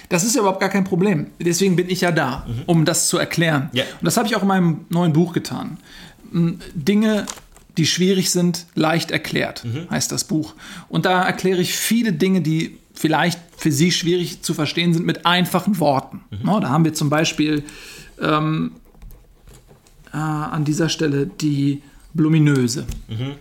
[0.09, 1.29] Das ist ja überhaupt gar kein Problem.
[1.41, 3.71] Deswegen bin ich ja da, um das zu erklären.
[3.73, 3.79] Mhm.
[3.79, 3.85] Ja.
[4.01, 5.79] Und das habe ich auch in meinem neuen Buch getan.
[6.33, 7.27] M, Dinge,
[7.77, 9.89] die schwierig sind, leicht erklärt, Mhm.
[9.91, 10.55] heißt das Buch.
[10.89, 15.25] Und da erkläre ich viele Dinge, die vielleicht für Sie schwierig zu verstehen sind, mit
[15.25, 16.21] einfachen Worten.
[16.31, 16.39] Mhm.
[16.45, 17.65] No, da haben wir zum Beispiel
[18.21, 18.73] ähm,
[20.13, 21.83] äh, an dieser Stelle die
[22.13, 22.87] Bluminöse.
[23.09, 23.35] Mhm.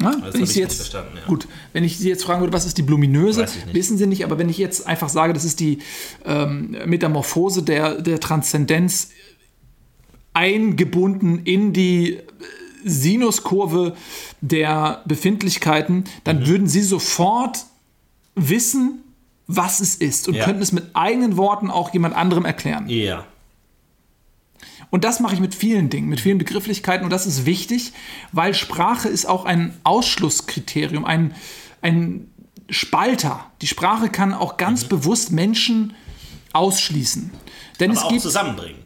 [0.00, 1.26] Das wenn hab ich ich Sie jetzt, verstanden, ja.
[1.26, 4.38] Gut, wenn ich Sie jetzt fragen würde, was ist die Bluminöse, wissen Sie nicht, aber
[4.38, 5.78] wenn ich jetzt einfach sage, das ist die
[6.24, 9.10] ähm, Metamorphose der, der Transzendenz
[10.34, 12.22] eingebunden in die äh,
[12.84, 13.96] Sinuskurve
[14.40, 16.04] der Befindlichkeiten, Mhm.
[16.24, 17.64] dann würden Sie sofort
[18.38, 19.02] wissen,
[19.46, 20.44] was es ist und Ja.
[20.44, 22.88] könnten es mit eigenen Worten auch jemand anderem erklären.
[22.88, 23.24] Ja.
[24.90, 27.04] Und das mache ich mit vielen Dingen, mit vielen Begrifflichkeiten.
[27.04, 27.92] Und das ist wichtig,
[28.32, 31.34] weil Sprache ist auch ein Ausschlusskriterium, ein,
[31.82, 32.30] ein
[32.70, 33.44] Spalter.
[33.60, 35.94] Die Sprache kann auch ganz bewusst Menschen
[36.52, 37.30] ausschließen.
[37.80, 37.96] Denn Mhm.
[37.96, 38.22] Aber es auch gibt.
[38.22, 38.78] zusammenbringen.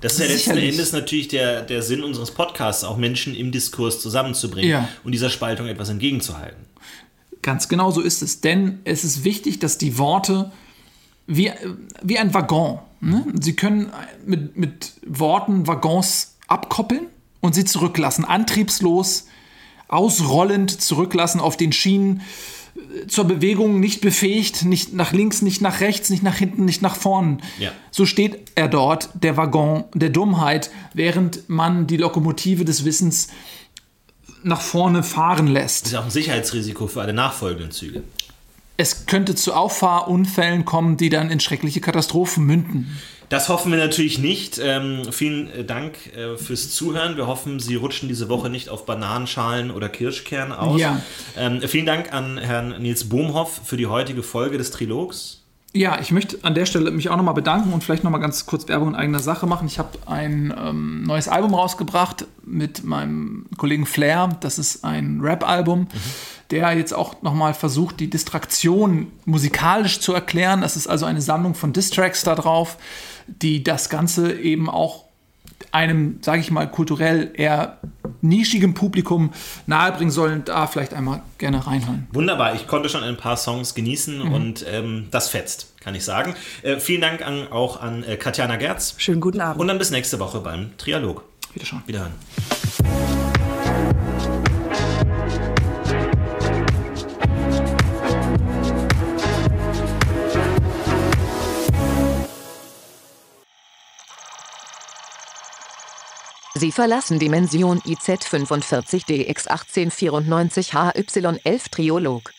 [0.00, 0.58] Das ist ja letzten.
[0.58, 4.88] Endes natürlich der, der Sinn unseres Podcasts, auch Menschen im Diskurs zusammenzubringen Ja.
[5.02, 6.64] und dieser Spaltung etwas entgegenzuhalten.
[7.48, 8.42] Ganz genau so ist es.
[8.42, 10.52] Denn es ist wichtig, dass die Worte
[11.26, 11.50] wie,
[12.02, 13.24] wie ein Waggon, ne?
[13.40, 13.90] sie können
[14.26, 17.06] mit, mit Worten Waggons abkoppeln
[17.40, 19.28] und sie zurücklassen, antriebslos,
[19.88, 22.20] ausrollend zurücklassen auf den Schienen,
[22.76, 26.82] äh, zur Bewegung nicht befähigt, nicht nach links, nicht nach rechts, nicht nach hinten, nicht
[26.82, 27.40] nach vorn.
[27.58, 27.72] Ja.
[27.90, 33.28] So steht er dort, der Waggon der Dummheit, während man die Lokomotive des Wissens
[34.42, 35.86] nach vorne fahren lässt.
[35.86, 38.02] Das ist auch ein Sicherheitsrisiko für alle nachfolgenden Züge.
[38.76, 42.96] Es könnte zu Auffahrunfällen kommen, die dann in schreckliche Katastrophen münden.
[43.28, 44.58] Das hoffen wir natürlich nicht.
[44.62, 47.16] Ähm, vielen Dank äh, fürs Zuhören.
[47.16, 50.80] Wir hoffen, Sie rutschen diese Woche nicht auf Bananenschalen oder Kirschkern aus.
[50.80, 51.02] Ja.
[51.36, 55.37] Ähm, vielen Dank an Herrn Nils Bohmhoff für die heutige Folge des Trilogs.
[55.74, 58.68] Ja, ich möchte an der Stelle mich auch nochmal bedanken und vielleicht nochmal ganz kurz
[58.68, 59.66] Werbung in eigener Sache machen.
[59.66, 64.30] Ich habe ein ähm, neues Album rausgebracht mit meinem Kollegen Flair.
[64.40, 65.88] Das ist ein Rap-Album,
[66.50, 70.62] der jetzt auch nochmal versucht, die Distraktion musikalisch zu erklären.
[70.62, 72.78] Das ist also eine Sammlung von Distracks da drauf,
[73.26, 75.07] die das Ganze eben auch
[75.72, 77.78] einem, sage ich mal, kulturell eher
[78.20, 79.32] nischigem Publikum
[79.66, 80.44] nahebringen sollen.
[80.44, 82.06] Da vielleicht einmal gerne reinhören.
[82.12, 84.32] Wunderbar, ich konnte schon ein paar Songs genießen Mhm.
[84.32, 86.34] und ähm, das fetzt, kann ich sagen.
[86.62, 89.60] Äh, vielen Dank an, auch an äh, Katjana Gerz Schönen guten Abend.
[89.60, 91.22] und dann bis nächste Woche beim Trialog.
[91.54, 91.82] Wiederschauen.
[91.86, 92.12] Wiederhören.
[106.58, 112.32] Sie verlassen Dimension IZ 45 DX 1894 HY11 Triolog.